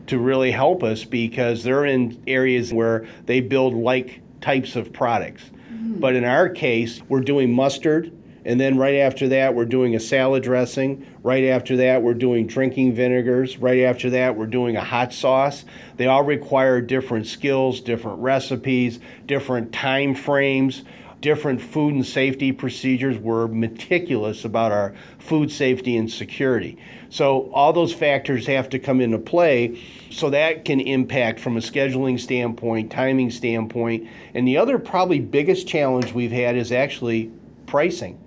to 0.08 0.18
really 0.18 0.52
help 0.52 0.82
us 0.82 1.04
because 1.04 1.64
they're 1.64 1.86
in 1.86 2.22
areas 2.26 2.74
where 2.74 3.06
they 3.26 3.42
build 3.42 3.74
like 3.74 4.22
types 4.40 4.78
of 4.78 4.94
products. 4.94 5.44
Mm-hmm. 5.44 6.00
But 6.00 6.16
in 6.16 6.24
our 6.24 6.48
case, 6.48 7.02
we're 7.10 7.20
doing 7.22 7.54
mustard, 7.54 8.14
and 8.48 8.62
then 8.62 8.78
right 8.78 8.96
after 8.96 9.28
that, 9.28 9.56
we're 9.56 9.66
doing 9.66 9.94
a 9.94 10.00
salad 10.00 10.42
dressing. 10.42 11.06
Right 11.22 11.44
after 11.44 11.76
that, 11.76 12.02
we're 12.02 12.14
doing 12.14 12.48
drinking 12.48 12.94
vinegars. 12.94 13.58
Right 13.58 13.82
after 13.82 14.10
that, 14.12 14.38
we're 14.38 14.46
doing 14.46 14.78
a 14.78 14.84
hot 14.84 15.12
sauce. 15.12 15.66
They 15.98 16.08
all 16.08 16.24
require 16.24 16.80
different 16.80 17.28
skills, 17.28 17.82
different 17.82 18.20
recipes, 18.20 19.02
different 19.26 19.74
time 19.74 20.16
frames, 20.16 20.84
different 21.20 21.60
food 21.60 21.94
and 21.96 22.06
safety 22.06 22.54
procedures. 22.54 23.18
We're 23.18 23.48
meticulous 23.48 24.46
about 24.46 24.72
our 24.72 24.96
food 25.20 25.52
safety 25.52 25.98
and 25.98 26.10
security. 26.10 26.78
So 27.10 27.52
all 27.52 27.74
those 27.74 27.94
factors 27.94 28.48
have 28.48 28.70
to 28.70 28.80
come 28.80 29.02
into 29.02 29.18
play. 29.18 29.84
So 30.10 30.30
that 30.30 30.64
can 30.64 30.80
impact 30.80 31.42
from 31.42 31.58
a 31.58 31.60
scheduling 31.60 32.18
standpoint, 32.18 32.94
timing 32.94 33.30
standpoint. 33.30 34.08
And 34.34 34.48
the 34.48 34.56
other 34.56 34.80
probably 34.80 35.20
biggest 35.20 35.68
challenge 35.68 36.14
we've 36.14 36.32
had 36.32 36.56
is 36.56 36.72
actually 36.72 37.30
pricing 37.66 38.18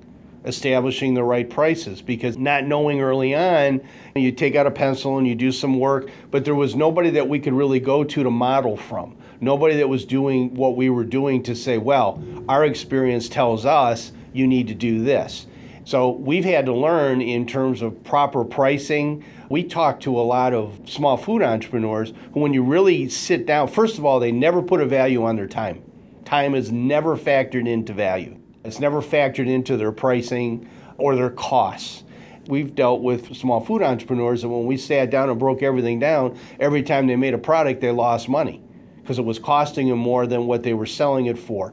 establishing 0.44 1.14
the 1.14 1.22
right 1.22 1.48
prices 1.48 2.00
because 2.00 2.36
not 2.36 2.64
knowing 2.64 3.00
early 3.00 3.34
on, 3.34 3.80
you 4.14 4.32
take 4.32 4.56
out 4.56 4.66
a 4.66 4.70
pencil 4.70 5.18
and 5.18 5.26
you 5.26 5.34
do 5.34 5.52
some 5.52 5.78
work, 5.78 6.10
but 6.30 6.44
there 6.44 6.54
was 6.54 6.74
nobody 6.74 7.10
that 7.10 7.28
we 7.28 7.38
could 7.38 7.52
really 7.52 7.80
go 7.80 8.04
to 8.04 8.22
to 8.22 8.30
model 8.30 8.76
from. 8.76 9.16
Nobody 9.40 9.76
that 9.76 9.88
was 9.88 10.04
doing 10.04 10.54
what 10.54 10.76
we 10.76 10.90
were 10.90 11.04
doing 11.04 11.42
to 11.44 11.54
say, 11.54 11.78
well, 11.78 12.22
our 12.48 12.64
experience 12.64 13.28
tells 13.28 13.64
us 13.64 14.12
you 14.32 14.46
need 14.46 14.68
to 14.68 14.74
do 14.74 15.02
this. 15.02 15.46
So 15.84 16.10
we've 16.10 16.44
had 16.44 16.66
to 16.66 16.74
learn 16.74 17.20
in 17.20 17.46
terms 17.46 17.82
of 17.82 18.04
proper 18.04 18.44
pricing, 18.44 19.24
We 19.50 19.64
talk 19.64 19.98
to 20.00 20.18
a 20.18 20.22
lot 20.22 20.54
of 20.54 20.78
small 20.84 21.16
food 21.16 21.42
entrepreneurs 21.42 22.12
who, 22.32 22.40
when 22.40 22.54
you 22.54 22.62
really 22.62 23.08
sit 23.08 23.46
down, 23.46 23.66
first 23.66 23.98
of 23.98 24.04
all, 24.04 24.20
they 24.20 24.30
never 24.30 24.62
put 24.62 24.80
a 24.80 24.86
value 24.86 25.24
on 25.24 25.34
their 25.34 25.48
time. 25.48 25.82
Time 26.24 26.54
is 26.54 26.70
never 26.70 27.16
factored 27.16 27.66
into 27.66 27.92
value, 27.92 28.39
it's 28.64 28.80
never 28.80 29.00
factored 29.00 29.48
into 29.48 29.76
their 29.76 29.92
pricing 29.92 30.68
or 30.98 31.16
their 31.16 31.30
costs. 31.30 32.04
We've 32.46 32.74
dealt 32.74 33.02
with 33.02 33.34
small 33.36 33.60
food 33.60 33.82
entrepreneurs, 33.82 34.42
and 34.42 34.52
when 34.52 34.66
we 34.66 34.76
sat 34.76 35.10
down 35.10 35.30
and 35.30 35.38
broke 35.38 35.62
everything 35.62 35.98
down, 35.98 36.38
every 36.58 36.82
time 36.82 37.06
they 37.06 37.16
made 37.16 37.34
a 37.34 37.38
product, 37.38 37.80
they 37.80 37.90
lost 37.90 38.28
money 38.28 38.62
because 39.00 39.18
it 39.18 39.24
was 39.24 39.38
costing 39.38 39.88
them 39.88 39.98
more 39.98 40.26
than 40.26 40.46
what 40.46 40.62
they 40.62 40.74
were 40.74 40.86
selling 40.86 41.26
it 41.26 41.38
for. 41.38 41.72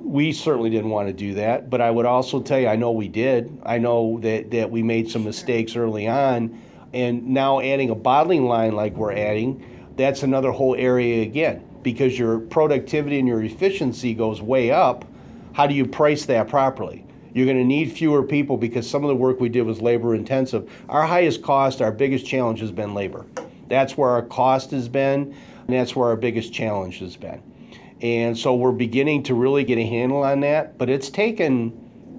We 0.00 0.32
certainly 0.32 0.70
didn't 0.70 0.90
want 0.90 1.08
to 1.08 1.12
do 1.12 1.34
that, 1.34 1.70
but 1.70 1.80
I 1.80 1.90
would 1.90 2.06
also 2.06 2.40
tell 2.40 2.60
you, 2.60 2.68
I 2.68 2.76
know 2.76 2.92
we 2.92 3.08
did. 3.08 3.60
I 3.64 3.78
know 3.78 4.18
that, 4.20 4.50
that 4.52 4.70
we 4.70 4.82
made 4.82 5.10
some 5.10 5.24
mistakes 5.24 5.76
early 5.76 6.06
on, 6.06 6.60
and 6.92 7.26
now 7.28 7.60
adding 7.60 7.90
a 7.90 7.94
bottling 7.94 8.46
line 8.46 8.72
like 8.72 8.94
we're 8.94 9.12
adding, 9.12 9.64
that's 9.96 10.22
another 10.22 10.52
whole 10.52 10.76
area 10.76 11.22
again 11.22 11.64
because 11.82 12.18
your 12.18 12.38
productivity 12.38 13.18
and 13.18 13.26
your 13.26 13.42
efficiency 13.42 14.14
goes 14.14 14.40
way 14.40 14.70
up. 14.70 15.04
How 15.58 15.66
do 15.66 15.74
you 15.74 15.84
price 15.86 16.24
that 16.26 16.46
properly? 16.46 17.04
You're 17.34 17.44
going 17.44 17.58
to 17.58 17.64
need 17.64 17.90
fewer 17.90 18.22
people 18.22 18.56
because 18.56 18.88
some 18.88 19.02
of 19.02 19.08
the 19.08 19.16
work 19.16 19.40
we 19.40 19.48
did 19.48 19.62
was 19.62 19.82
labor 19.82 20.14
intensive. 20.14 20.70
Our 20.88 21.04
highest 21.04 21.42
cost, 21.42 21.82
our 21.82 21.90
biggest 21.90 22.24
challenge 22.24 22.60
has 22.60 22.70
been 22.70 22.94
labor. 22.94 23.26
That's 23.66 23.96
where 23.96 24.08
our 24.08 24.22
cost 24.22 24.70
has 24.70 24.88
been, 24.88 25.34
and 25.66 25.66
that's 25.66 25.96
where 25.96 26.10
our 26.10 26.16
biggest 26.16 26.52
challenge 26.52 27.00
has 27.00 27.16
been. 27.16 27.42
And 28.02 28.38
so 28.38 28.54
we're 28.54 28.70
beginning 28.70 29.24
to 29.24 29.34
really 29.34 29.64
get 29.64 29.78
a 29.78 29.82
handle 29.84 30.22
on 30.22 30.38
that, 30.42 30.78
but 30.78 30.88
it's 30.88 31.10
taken 31.10 31.72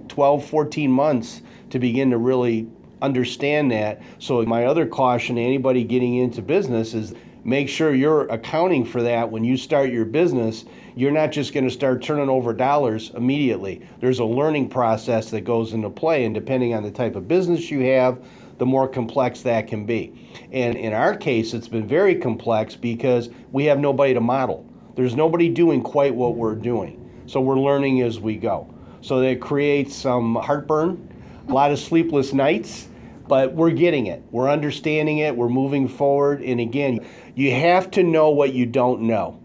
12, 0.10 0.46
14 0.46 0.92
months 0.92 1.42
to 1.70 1.80
begin 1.80 2.10
to 2.10 2.18
really 2.18 2.68
understand 3.02 3.72
that. 3.72 4.02
So, 4.20 4.44
my 4.44 4.66
other 4.66 4.86
caution 4.86 5.38
to 5.38 5.42
anybody 5.42 5.86
getting 5.86 6.16
into 6.16 6.42
business 6.42 6.94
is 6.94 7.14
make 7.44 7.70
sure 7.70 7.94
you're 7.94 8.28
accounting 8.28 8.86
for 8.86 9.02
that 9.04 9.30
when 9.30 9.44
you 9.44 9.58
start 9.58 9.92
your 9.92 10.06
business. 10.06 10.66
You're 10.96 11.12
not 11.12 11.32
just 11.32 11.54
going 11.54 11.64
to 11.66 11.72
start 11.72 12.02
turning 12.02 12.30
over 12.30 12.54
dollars 12.54 13.12
immediately. 13.16 13.82
There's 14.00 14.20
a 14.20 14.26
learning 14.26 14.70
process 14.70 15.30
that 15.32 15.42
goes 15.42 15.74
into 15.74 15.90
play, 15.90 16.26
and 16.26 16.36
depending 16.36 16.74
on 16.74 16.84
the 16.84 16.92
type 16.92 17.16
of 17.16 17.28
business 17.28 17.72
you 17.72 17.80
have, 17.82 18.24
the 18.58 18.66
more 18.66 18.88
complex 18.88 19.42
that 19.42 19.68
can 19.68 19.86
be. 19.86 20.14
And 20.52 20.76
in 20.76 20.94
our 20.94 21.16
case, 21.16 21.54
it's 21.54 21.70
been 21.70 21.88
very 21.88 22.16
complex 22.16 22.76
because 22.76 23.30
we 23.52 23.66
have 23.66 23.80
nobody 23.80 24.14
to 24.14 24.20
model. 24.20 24.70
There's 24.96 25.16
nobody 25.16 25.48
doing 25.48 25.82
quite 25.82 26.14
what 26.14 26.36
we're 26.36 26.56
doing. 26.56 27.10
So 27.26 27.40
we're 27.40 27.60
learning 27.60 28.02
as 28.02 28.20
we 28.20 28.36
go. 28.36 28.74
So 29.02 29.22
that 29.22 29.40
creates 29.40 29.96
some 29.96 30.36
heartburn, 30.36 31.14
a 31.48 31.54
lot 31.54 31.72
of 31.72 31.80
sleepless 31.80 32.34
nights, 32.34 32.90
but 33.30 33.54
we're 33.54 33.72
getting 33.72 34.08
it. 34.08 34.24
We're 34.32 34.50
understanding 34.50 35.20
it. 35.20 35.36
We're 35.36 35.48
moving 35.48 35.88
forward. 35.88 36.42
And 36.42 36.60
again, 36.60 37.06
you 37.40 37.54
have 37.54 37.92
to 37.92 38.04
know 38.04 38.30
what 38.30 38.54
you 38.54 38.66
don't 38.66 39.02
know. 39.02 39.40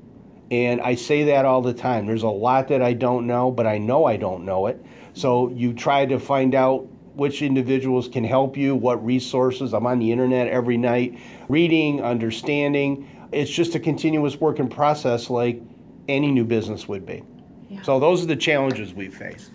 And 0.50 0.80
I 0.80 0.94
say 0.94 1.24
that 1.24 1.44
all 1.44 1.62
the 1.62 1.74
time. 1.74 2.06
There's 2.06 2.22
a 2.22 2.28
lot 2.28 2.68
that 2.68 2.82
I 2.82 2.92
don't 2.92 3.26
know, 3.26 3.50
but 3.50 3.66
I 3.66 3.78
know 3.78 4.04
I 4.04 4.16
don't 4.16 4.44
know 4.44 4.66
it. 4.66 4.84
So 5.14 5.50
you 5.50 5.72
try 5.72 6.06
to 6.06 6.18
find 6.18 6.54
out 6.54 6.86
which 7.14 7.42
individuals 7.42 8.08
can 8.08 8.24
help 8.24 8.56
you, 8.56 8.74
what 8.74 9.04
resources. 9.04 9.72
I'm 9.72 9.86
on 9.86 9.98
the 10.00 10.10
internet 10.10 10.48
every 10.48 10.76
night, 10.76 11.18
reading, 11.48 12.02
understanding 12.02 13.08
it's 13.34 13.50
just 13.50 13.74
a 13.74 13.80
continuous 13.80 14.40
working 14.40 14.68
process 14.68 15.28
like 15.28 15.60
any 16.08 16.30
new 16.30 16.44
business 16.44 16.88
would 16.88 17.04
be. 17.04 17.22
Yeah. 17.68 17.82
So 17.82 17.98
those 17.98 18.22
are 18.22 18.26
the 18.26 18.36
challenges 18.36 18.94
we 18.94 19.08
face. 19.08 19.50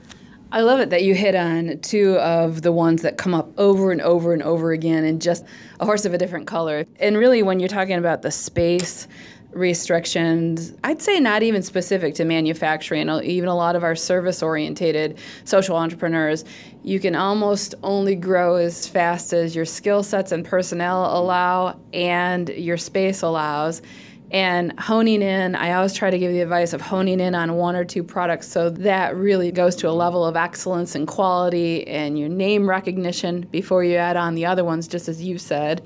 I 0.52 0.62
love 0.62 0.80
it 0.80 0.90
that 0.90 1.04
you 1.04 1.14
hit 1.14 1.36
on 1.36 1.78
two 1.82 2.16
of 2.16 2.64
the 2.64 2.72
ones 2.72 3.04
that 3.04 3.18
come 3.18 3.36
up 3.36 3.52
over 3.60 3.92
and 3.92 4.02
over 4.02 4.34
and 4.34 4.42
over 4.42 4.72
again 4.72 5.04
in 5.06 5.20
just 5.20 5.46
a 5.80 5.86
horse 5.86 6.06
of 6.06 6.14
a 6.16 6.18
different 6.18 6.48
color. 6.48 6.86
And 7.00 7.18
really, 7.18 7.44
when 7.44 7.60
you're 7.60 7.70
talking 7.70 7.98
about 7.98 8.24
the 8.24 8.32
space, 8.32 9.08
restrictions, 9.52 10.74
I'd 10.84 11.02
say 11.02 11.20
not 11.20 11.44
even 11.44 11.62
specific 11.62 12.16
to 12.16 12.26
manufacturing, 12.26 13.10
uh, 13.10 13.22
even 13.24 13.50
a 13.50 13.56
lot 13.56 13.76
of 13.76 13.84
our 13.84 13.96
service 13.96 14.42
orientated 14.42 15.20
social 15.44 15.76
entrepreneurs, 15.76 16.46
you 16.84 17.00
can 17.00 17.16
almost 17.16 17.76
only 17.84 18.16
grow 18.16 18.56
as 18.56 18.88
fast 18.88 19.34
as 19.34 19.56
your 19.56 19.66
skill 19.66 20.04
sets 20.04 20.32
and 20.32 20.46
personnel 20.46 21.16
allow 21.16 21.80
and 21.94 22.50
your 22.50 22.78
space 22.78 23.22
allows. 23.22 23.82
And 24.32 24.80
honing 24.80 25.24
in, 25.24 25.56
I 25.56 25.74
always 25.74 25.94
try 25.94 26.12
to 26.12 26.20
give 26.20 26.32
the 26.32 26.42
advice 26.42 26.74
of 26.74 26.82
honing 26.82 27.20
in 27.20 27.34
on 27.34 27.56
one 27.56 27.76
or 27.76 27.84
two 27.84 28.04
products 28.04 28.48
so 28.48 28.70
that 28.70 29.16
really 29.16 29.52
goes 29.52 29.76
to 29.78 29.90
a 29.90 29.92
level 29.92 30.24
of 30.24 30.36
excellence 30.36 30.94
and 30.94 31.08
quality 31.08 31.88
and 31.88 32.20
your 32.20 32.30
name 32.30 32.70
recognition 32.70 33.48
before 33.52 33.84
you 33.84 33.96
add 33.96 34.18
on 34.18 34.36
the 34.36 34.46
other 34.46 34.64
ones, 34.64 34.88
just 34.88 35.10
as 35.10 35.22
you 35.24 35.40
said. 35.40 35.84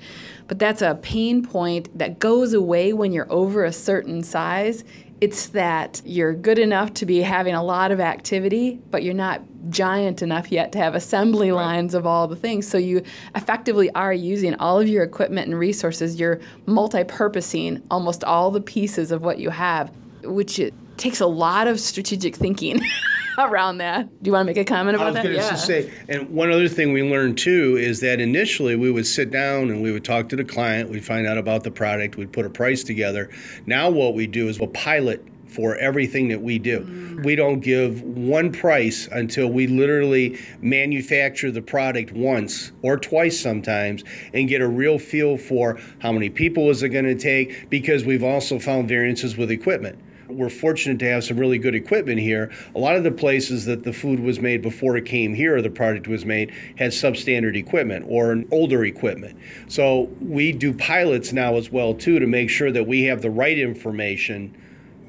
But 0.47 0.59
that's 0.59 0.81
a 0.81 0.95
pain 0.95 1.45
point 1.45 1.97
that 1.97 2.19
goes 2.19 2.53
away 2.53 2.91
when 2.91 3.13
you're 3.13 3.31
over 3.31 3.63
a 3.63 3.71
certain 3.71 4.23
size. 4.23 4.83
It's 5.21 5.47
that 5.47 6.01
you're 6.03 6.33
good 6.33 6.59
enough 6.59 6.93
to 6.95 7.05
be 7.05 7.21
having 7.21 7.55
a 7.55 7.63
lot 7.63 7.91
of 7.91 8.01
activity, 8.01 8.81
but 8.91 9.03
you're 9.03 9.13
not 9.13 9.41
giant 9.69 10.21
enough 10.21 10.51
yet 10.51 10.71
to 10.73 10.77
have 10.77 10.95
assembly 10.95 11.51
right. 11.51 11.65
lines 11.65 11.93
of 11.93 12.05
all 12.05 12.27
the 12.27 12.35
things. 12.35 12.67
So 12.67 12.77
you 12.77 13.03
effectively 13.35 13.89
are 13.91 14.13
using 14.13 14.55
all 14.55 14.79
of 14.79 14.87
your 14.87 15.03
equipment 15.03 15.47
and 15.47 15.57
resources. 15.57 16.19
You're 16.19 16.39
multi 16.65 17.03
purposing 17.03 17.81
almost 17.89 18.23
all 18.23 18.51
the 18.51 18.61
pieces 18.61 19.11
of 19.11 19.21
what 19.21 19.39
you 19.39 19.49
have, 19.49 19.91
which 20.23 20.59
takes 20.97 21.19
a 21.19 21.27
lot 21.27 21.67
of 21.67 21.79
strategic 21.79 22.35
thinking. 22.35 22.81
around 23.37 23.79
that. 23.79 24.07
Do 24.21 24.29
you 24.29 24.33
want 24.33 24.47
to 24.47 24.53
make 24.53 24.57
a 24.57 24.63
comment 24.63 24.95
about 24.95 25.13
that? 25.13 25.25
I 25.25 25.29
was 25.29 25.37
going 25.37 25.49
to 25.49 25.57
say, 25.57 25.91
and 26.09 26.29
one 26.29 26.51
other 26.51 26.67
thing 26.67 26.93
we 26.93 27.03
learned 27.03 27.37
too 27.37 27.77
is 27.77 27.99
that 28.01 28.19
initially 28.19 28.75
we 28.75 28.91
would 28.91 29.07
sit 29.07 29.31
down 29.31 29.69
and 29.69 29.81
we 29.81 29.91
would 29.91 30.05
talk 30.05 30.29
to 30.29 30.35
the 30.35 30.43
client, 30.43 30.89
we'd 30.89 31.03
find 31.03 31.25
out 31.25 31.37
about 31.37 31.63
the 31.63 31.71
product, 31.71 32.17
we'd 32.17 32.31
put 32.31 32.45
a 32.45 32.49
price 32.49 32.83
together. 32.83 33.29
Now 33.65 33.89
what 33.89 34.13
we 34.13 34.27
do 34.27 34.47
is 34.49 34.59
we'll 34.59 34.69
pilot 34.69 35.25
for 35.53 35.75
everything 35.75 36.27
that 36.29 36.41
we 36.41 36.57
do. 36.59 36.81
Mm. 36.81 37.23
We 37.23 37.35
don't 37.35 37.59
give 37.59 38.01
one 38.01 38.51
price 38.51 39.07
until 39.11 39.47
we 39.47 39.67
literally 39.67 40.39
manufacture 40.61 41.51
the 41.51 41.61
product 41.61 42.11
once 42.11 42.71
or 42.81 42.97
twice 42.97 43.39
sometimes 43.39 44.03
and 44.33 44.49
get 44.49 44.61
a 44.61 44.67
real 44.67 44.97
feel 44.97 45.37
for 45.37 45.79
how 45.99 46.11
many 46.11 46.29
people 46.29 46.69
is 46.69 46.83
it 46.83 46.89
going 46.89 47.05
to 47.05 47.15
take 47.15 47.69
because 47.69 48.03
we've 48.03 48.23
also 48.23 48.59
found 48.59 48.87
variances 48.87 49.37
with 49.37 49.51
equipment 49.51 49.99
we're 50.33 50.49
fortunate 50.49 50.99
to 50.99 51.05
have 51.05 51.23
some 51.23 51.37
really 51.37 51.57
good 51.57 51.75
equipment 51.75 52.19
here. 52.19 52.51
A 52.75 52.79
lot 52.79 52.95
of 52.95 53.03
the 53.03 53.11
places 53.11 53.65
that 53.65 53.83
the 53.83 53.93
food 53.93 54.19
was 54.19 54.39
made 54.39 54.61
before 54.61 54.97
it 54.97 55.05
came 55.05 55.33
here 55.33 55.57
or 55.57 55.61
the 55.61 55.69
product 55.69 56.07
was 56.07 56.25
made 56.25 56.51
had 56.77 56.91
substandard 56.91 57.55
equipment 57.55 58.05
or 58.07 58.43
older 58.51 58.85
equipment. 58.85 59.37
So 59.67 60.09
we 60.21 60.51
do 60.51 60.73
pilots 60.73 61.33
now 61.33 61.55
as 61.55 61.71
well 61.71 61.93
too 61.93 62.19
to 62.19 62.27
make 62.27 62.49
sure 62.49 62.71
that 62.71 62.87
we 62.87 63.03
have 63.03 63.21
the 63.21 63.29
right 63.29 63.57
information 63.57 64.55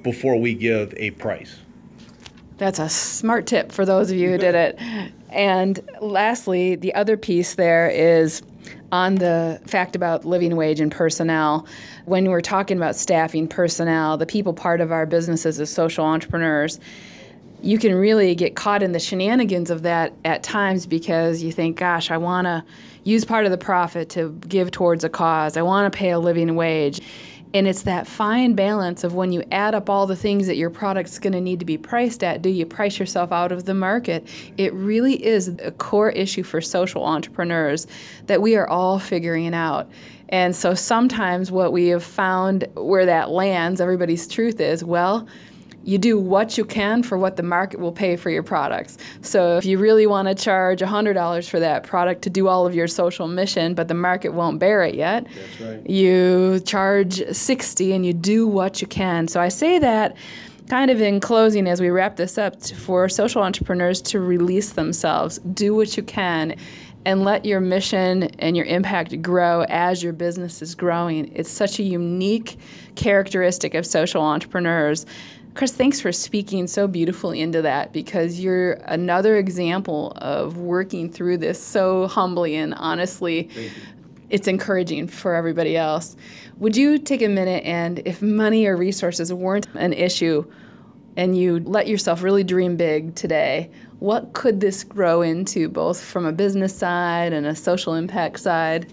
before 0.04 0.36
we 0.36 0.54
give 0.54 0.94
a 0.96 1.10
price. 1.12 1.56
That's 2.58 2.78
a 2.78 2.88
smart 2.88 3.46
tip 3.46 3.72
for 3.72 3.84
those 3.84 4.12
of 4.12 4.16
you 4.16 4.30
who 4.30 4.38
did 4.38 4.54
it. 4.54 4.78
And 5.30 5.80
lastly, 6.00 6.76
the 6.76 6.94
other 6.94 7.16
piece 7.16 7.54
there 7.54 7.88
is 7.88 8.42
on 8.92 9.16
the 9.16 9.60
fact 9.66 9.96
about 9.96 10.24
living 10.24 10.54
wage 10.54 10.78
and 10.78 10.92
personnel. 10.92 11.66
When 12.04 12.30
we're 12.30 12.40
talking 12.40 12.76
about 12.76 12.94
staffing 12.94 13.48
personnel, 13.48 14.16
the 14.16 14.26
people 14.26 14.52
part 14.52 14.80
of 14.80 14.92
our 14.92 15.04
businesses 15.04 15.58
as 15.58 15.68
social 15.68 16.04
entrepreneurs, 16.04 16.78
you 17.60 17.78
can 17.78 17.94
really 17.94 18.36
get 18.36 18.54
caught 18.54 18.82
in 18.82 18.92
the 18.92 19.00
shenanigans 19.00 19.70
of 19.70 19.82
that 19.82 20.12
at 20.24 20.44
times 20.44 20.86
because 20.86 21.42
you 21.42 21.50
think, 21.50 21.76
gosh, 21.76 22.10
I 22.10 22.18
want 22.18 22.44
to 22.44 22.62
use 23.02 23.24
part 23.24 23.46
of 23.46 23.50
the 23.50 23.58
profit 23.58 24.10
to 24.10 24.30
give 24.46 24.70
towards 24.70 25.02
a 25.02 25.08
cause. 25.08 25.56
I 25.56 25.62
want 25.62 25.92
to 25.92 25.96
pay 25.96 26.10
a 26.10 26.18
living 26.18 26.54
wage. 26.54 27.00
And 27.54 27.68
it's 27.68 27.82
that 27.82 28.08
fine 28.08 28.54
balance 28.54 29.04
of 29.04 29.14
when 29.14 29.30
you 29.30 29.44
add 29.52 29.76
up 29.76 29.88
all 29.88 30.08
the 30.08 30.16
things 30.16 30.48
that 30.48 30.56
your 30.56 30.70
product's 30.70 31.20
going 31.20 31.34
to 31.34 31.40
need 31.40 31.60
to 31.60 31.64
be 31.64 31.78
priced 31.78 32.24
at, 32.24 32.42
do 32.42 32.50
you 32.50 32.66
price 32.66 32.98
yourself 32.98 33.30
out 33.30 33.52
of 33.52 33.64
the 33.64 33.74
market? 33.74 34.26
It 34.58 34.74
really 34.74 35.24
is 35.24 35.48
a 35.62 35.70
core 35.70 36.10
issue 36.10 36.42
for 36.42 36.60
social 36.60 37.04
entrepreneurs 37.04 37.86
that 38.26 38.42
we 38.42 38.56
are 38.56 38.66
all 38.68 38.98
figuring 38.98 39.54
out. 39.54 39.88
And 40.30 40.56
so 40.56 40.74
sometimes 40.74 41.52
what 41.52 41.72
we 41.72 41.88
have 41.88 42.02
found 42.02 42.66
where 42.74 43.06
that 43.06 43.30
lands, 43.30 43.80
everybody's 43.80 44.26
truth 44.26 44.60
is, 44.60 44.82
well, 44.82 45.28
you 45.84 45.98
do 45.98 46.18
what 46.18 46.56
you 46.58 46.64
can 46.64 47.02
for 47.02 47.18
what 47.18 47.36
the 47.36 47.42
market 47.42 47.78
will 47.78 47.92
pay 47.92 48.16
for 48.16 48.30
your 48.30 48.42
products. 48.42 48.96
So 49.22 49.58
if 49.58 49.64
you 49.64 49.78
really 49.78 50.06
want 50.06 50.28
to 50.28 50.34
charge 50.34 50.80
$100 50.80 51.48
for 51.48 51.60
that 51.60 51.84
product 51.84 52.22
to 52.22 52.30
do 52.30 52.48
all 52.48 52.66
of 52.66 52.74
your 52.74 52.88
social 52.88 53.28
mission, 53.28 53.74
but 53.74 53.88
the 53.88 53.94
market 53.94 54.30
won't 54.30 54.58
bear 54.58 54.82
it 54.82 54.94
yet, 54.94 55.26
right. 55.60 55.88
you 55.88 56.60
charge 56.60 57.22
60 57.30 57.92
and 57.92 58.04
you 58.06 58.12
do 58.12 58.46
what 58.46 58.80
you 58.80 58.86
can. 58.86 59.28
So 59.28 59.40
I 59.40 59.48
say 59.48 59.78
that 59.78 60.16
kind 60.68 60.90
of 60.90 61.00
in 61.00 61.20
closing 61.20 61.66
as 61.66 61.80
we 61.80 61.90
wrap 61.90 62.16
this 62.16 62.38
up 62.38 62.62
for 62.62 63.08
social 63.08 63.42
entrepreneurs 63.42 64.00
to 64.00 64.20
release 64.20 64.72
themselves, 64.72 65.38
do 65.52 65.74
what 65.74 65.96
you 65.96 66.02
can 66.02 66.56
and 67.06 67.22
let 67.22 67.44
your 67.44 67.60
mission 67.60 68.24
and 68.38 68.56
your 68.56 68.66
impact 68.66 69.20
grow 69.20 69.64
as 69.68 70.02
your 70.02 70.12
business 70.12 70.62
is 70.62 70.74
growing. 70.74 71.30
It's 71.34 71.50
such 71.50 71.78
a 71.78 71.82
unique 71.82 72.58
characteristic 72.94 73.74
of 73.74 73.84
social 73.84 74.22
entrepreneurs 74.22 75.04
Chris, 75.54 75.72
thanks 75.72 76.00
for 76.00 76.10
speaking 76.10 76.66
so 76.66 76.88
beautifully 76.88 77.40
into 77.40 77.62
that 77.62 77.92
because 77.92 78.40
you're 78.40 78.72
another 78.86 79.36
example 79.36 80.12
of 80.16 80.58
working 80.58 81.08
through 81.08 81.38
this 81.38 81.62
so 81.62 82.08
humbly 82.08 82.56
and 82.56 82.74
honestly 82.74 83.48
it's 84.30 84.48
encouraging 84.48 85.06
for 85.06 85.32
everybody 85.32 85.76
else. 85.76 86.16
Would 86.58 86.76
you 86.76 86.98
take 86.98 87.22
a 87.22 87.28
minute 87.28 87.62
and, 87.64 88.00
if 88.04 88.20
money 88.20 88.66
or 88.66 88.76
resources 88.76 89.32
weren't 89.32 89.68
an 89.74 89.92
issue, 89.92 90.44
and 91.16 91.38
you 91.38 91.60
let 91.60 91.86
yourself 91.86 92.24
really 92.24 92.42
dream 92.42 92.76
big 92.76 93.14
today, 93.14 93.70
what 94.00 94.32
could 94.32 94.60
this 94.60 94.82
grow 94.82 95.22
into, 95.22 95.68
both 95.68 96.02
from 96.02 96.26
a 96.26 96.32
business 96.32 96.76
side 96.76 97.32
and 97.32 97.46
a 97.46 97.54
social 97.54 97.94
impact 97.94 98.40
side? 98.40 98.92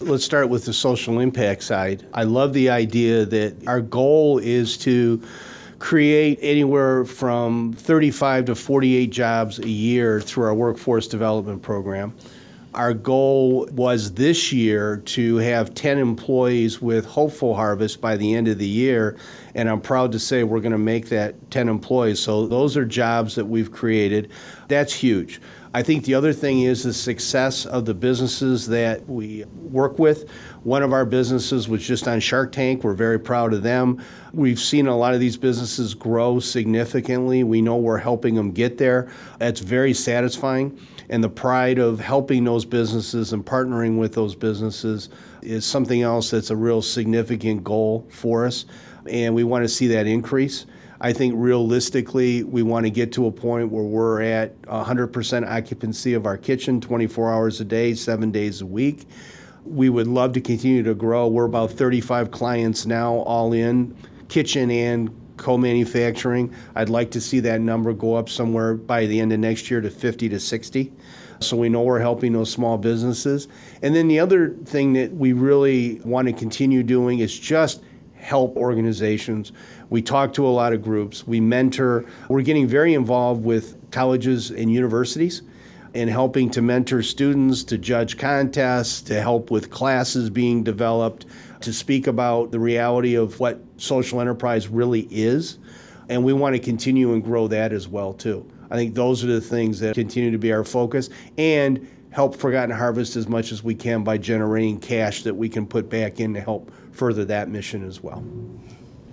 Let's 0.00 0.24
start 0.24 0.50
with 0.50 0.66
the 0.66 0.74
social 0.74 1.20
impact 1.20 1.62
side. 1.62 2.06
I 2.12 2.24
love 2.24 2.52
the 2.52 2.68
idea 2.68 3.24
that 3.24 3.66
our 3.66 3.80
goal 3.80 4.38
is 4.38 4.76
to 4.78 5.22
create 5.80 6.38
anywhere 6.42 7.04
from 7.06 7.72
35 7.72 8.44
to 8.44 8.54
48 8.54 9.10
jobs 9.10 9.58
a 9.58 9.68
year 9.68 10.20
through 10.20 10.44
our 10.44 10.54
workforce 10.54 11.08
development 11.08 11.62
program. 11.62 12.14
Our 12.74 12.94
goal 12.94 13.68
was 13.72 14.12
this 14.12 14.52
year 14.52 14.98
to 14.98 15.36
have 15.38 15.74
10 15.74 15.98
employees 15.98 16.80
with 16.80 17.04
Hopeful 17.04 17.56
Harvest 17.56 18.00
by 18.00 18.16
the 18.16 18.32
end 18.34 18.46
of 18.46 18.58
the 18.58 18.68
year, 18.68 19.16
and 19.56 19.68
I'm 19.68 19.80
proud 19.80 20.12
to 20.12 20.20
say 20.20 20.44
we're 20.44 20.60
going 20.60 20.70
to 20.70 20.78
make 20.78 21.08
that 21.08 21.50
10 21.50 21.68
employees. 21.68 22.20
So 22.20 22.46
those 22.46 22.76
are 22.76 22.84
jobs 22.84 23.34
that 23.34 23.46
we've 23.46 23.72
created. 23.72 24.30
That's 24.68 24.94
huge. 24.94 25.40
I 25.72 25.84
think 25.84 26.04
the 26.04 26.14
other 26.14 26.32
thing 26.32 26.62
is 26.62 26.82
the 26.82 26.92
success 26.92 27.64
of 27.64 27.84
the 27.84 27.94
businesses 27.94 28.66
that 28.66 29.08
we 29.08 29.44
work 29.70 30.00
with. 30.00 30.28
One 30.64 30.82
of 30.82 30.92
our 30.92 31.04
businesses 31.04 31.68
was 31.68 31.86
just 31.86 32.08
on 32.08 32.18
Shark 32.18 32.50
Tank. 32.50 32.82
We're 32.82 32.94
very 32.94 33.20
proud 33.20 33.54
of 33.54 33.62
them. 33.62 34.02
We've 34.32 34.58
seen 34.58 34.88
a 34.88 34.96
lot 34.96 35.14
of 35.14 35.20
these 35.20 35.36
businesses 35.36 35.94
grow 35.94 36.40
significantly. 36.40 37.44
We 37.44 37.62
know 37.62 37.76
we're 37.76 37.98
helping 37.98 38.34
them 38.34 38.50
get 38.50 38.78
there. 38.78 39.12
That's 39.38 39.60
very 39.60 39.94
satisfying. 39.94 40.76
And 41.08 41.22
the 41.22 41.28
pride 41.28 41.78
of 41.78 42.00
helping 42.00 42.42
those 42.42 42.64
businesses 42.64 43.32
and 43.32 43.46
partnering 43.46 43.96
with 43.96 44.12
those 44.12 44.34
businesses 44.34 45.08
is 45.40 45.64
something 45.64 46.02
else 46.02 46.30
that's 46.30 46.50
a 46.50 46.56
real 46.56 46.82
significant 46.82 47.62
goal 47.62 48.08
for 48.10 48.44
us. 48.44 48.64
And 49.06 49.36
we 49.36 49.44
want 49.44 49.62
to 49.62 49.68
see 49.68 49.86
that 49.86 50.08
increase. 50.08 50.66
I 51.02 51.14
think 51.14 51.34
realistically, 51.36 52.44
we 52.44 52.62
want 52.62 52.84
to 52.84 52.90
get 52.90 53.10
to 53.12 53.26
a 53.26 53.32
point 53.32 53.70
where 53.70 53.84
we're 53.84 54.20
at 54.20 54.60
100% 54.62 55.48
occupancy 55.48 56.12
of 56.12 56.26
our 56.26 56.36
kitchen 56.36 56.80
24 56.80 57.32
hours 57.32 57.60
a 57.60 57.64
day, 57.64 57.94
seven 57.94 58.30
days 58.30 58.60
a 58.60 58.66
week. 58.66 59.06
We 59.64 59.88
would 59.88 60.06
love 60.06 60.34
to 60.34 60.42
continue 60.42 60.82
to 60.82 60.94
grow. 60.94 61.26
We're 61.26 61.46
about 61.46 61.70
35 61.70 62.30
clients 62.30 62.84
now, 62.84 63.14
all 63.14 63.54
in 63.54 63.96
kitchen 64.28 64.70
and 64.70 65.10
co 65.38 65.56
manufacturing. 65.56 66.54
I'd 66.74 66.90
like 66.90 67.10
to 67.12 67.20
see 67.20 67.40
that 67.40 67.62
number 67.62 67.94
go 67.94 68.14
up 68.14 68.28
somewhere 68.28 68.74
by 68.74 69.06
the 69.06 69.20
end 69.20 69.32
of 69.32 69.40
next 69.40 69.70
year 69.70 69.80
to 69.80 69.90
50 69.90 70.28
to 70.28 70.38
60. 70.38 70.92
So 71.40 71.56
we 71.56 71.70
know 71.70 71.80
we're 71.80 71.98
helping 71.98 72.34
those 72.34 72.52
small 72.52 72.76
businesses. 72.76 73.48
And 73.80 73.96
then 73.96 74.08
the 74.08 74.20
other 74.20 74.50
thing 74.66 74.92
that 74.92 75.14
we 75.14 75.32
really 75.32 76.00
want 76.04 76.28
to 76.28 76.34
continue 76.34 76.82
doing 76.82 77.20
is 77.20 77.38
just 77.38 77.82
help 78.20 78.56
organizations. 78.56 79.52
We 79.88 80.02
talk 80.02 80.32
to 80.34 80.46
a 80.46 80.50
lot 80.50 80.72
of 80.72 80.82
groups, 80.82 81.26
we 81.26 81.40
mentor, 81.40 82.04
we're 82.28 82.42
getting 82.42 82.66
very 82.66 82.94
involved 82.94 83.44
with 83.44 83.76
colleges 83.90 84.50
and 84.50 84.72
universities 84.72 85.42
and 85.94 86.08
helping 86.08 86.50
to 86.50 86.62
mentor 86.62 87.02
students, 87.02 87.64
to 87.64 87.76
judge 87.76 88.16
contests, 88.16 89.02
to 89.02 89.20
help 89.20 89.50
with 89.50 89.70
classes 89.70 90.30
being 90.30 90.62
developed, 90.62 91.26
to 91.60 91.72
speak 91.72 92.06
about 92.06 92.52
the 92.52 92.60
reality 92.60 93.16
of 93.16 93.40
what 93.40 93.60
social 93.76 94.20
enterprise 94.20 94.68
really 94.68 95.08
is. 95.10 95.58
And 96.08 96.24
we 96.24 96.32
want 96.32 96.54
to 96.54 96.60
continue 96.60 97.12
and 97.12 97.22
grow 97.22 97.48
that 97.48 97.72
as 97.72 97.88
well 97.88 98.12
too. 98.12 98.48
I 98.70 98.76
think 98.76 98.94
those 98.94 99.24
are 99.24 99.28
the 99.28 99.40
things 99.40 99.80
that 99.80 99.94
continue 99.94 100.30
to 100.30 100.38
be 100.38 100.52
our 100.52 100.64
focus 100.64 101.10
and 101.36 101.88
help 102.10 102.36
Forgotten 102.36 102.74
Harvest 102.74 103.16
as 103.16 103.28
much 103.28 103.52
as 103.52 103.62
we 103.62 103.74
can 103.74 104.04
by 104.04 104.18
generating 104.18 104.78
cash 104.78 105.22
that 105.22 105.34
we 105.34 105.48
can 105.48 105.66
put 105.66 105.88
back 105.88 106.20
in 106.20 106.34
to 106.34 106.40
help 106.40 106.72
further 106.92 107.24
that 107.26 107.48
mission 107.48 107.86
as 107.86 108.02
well. 108.02 108.24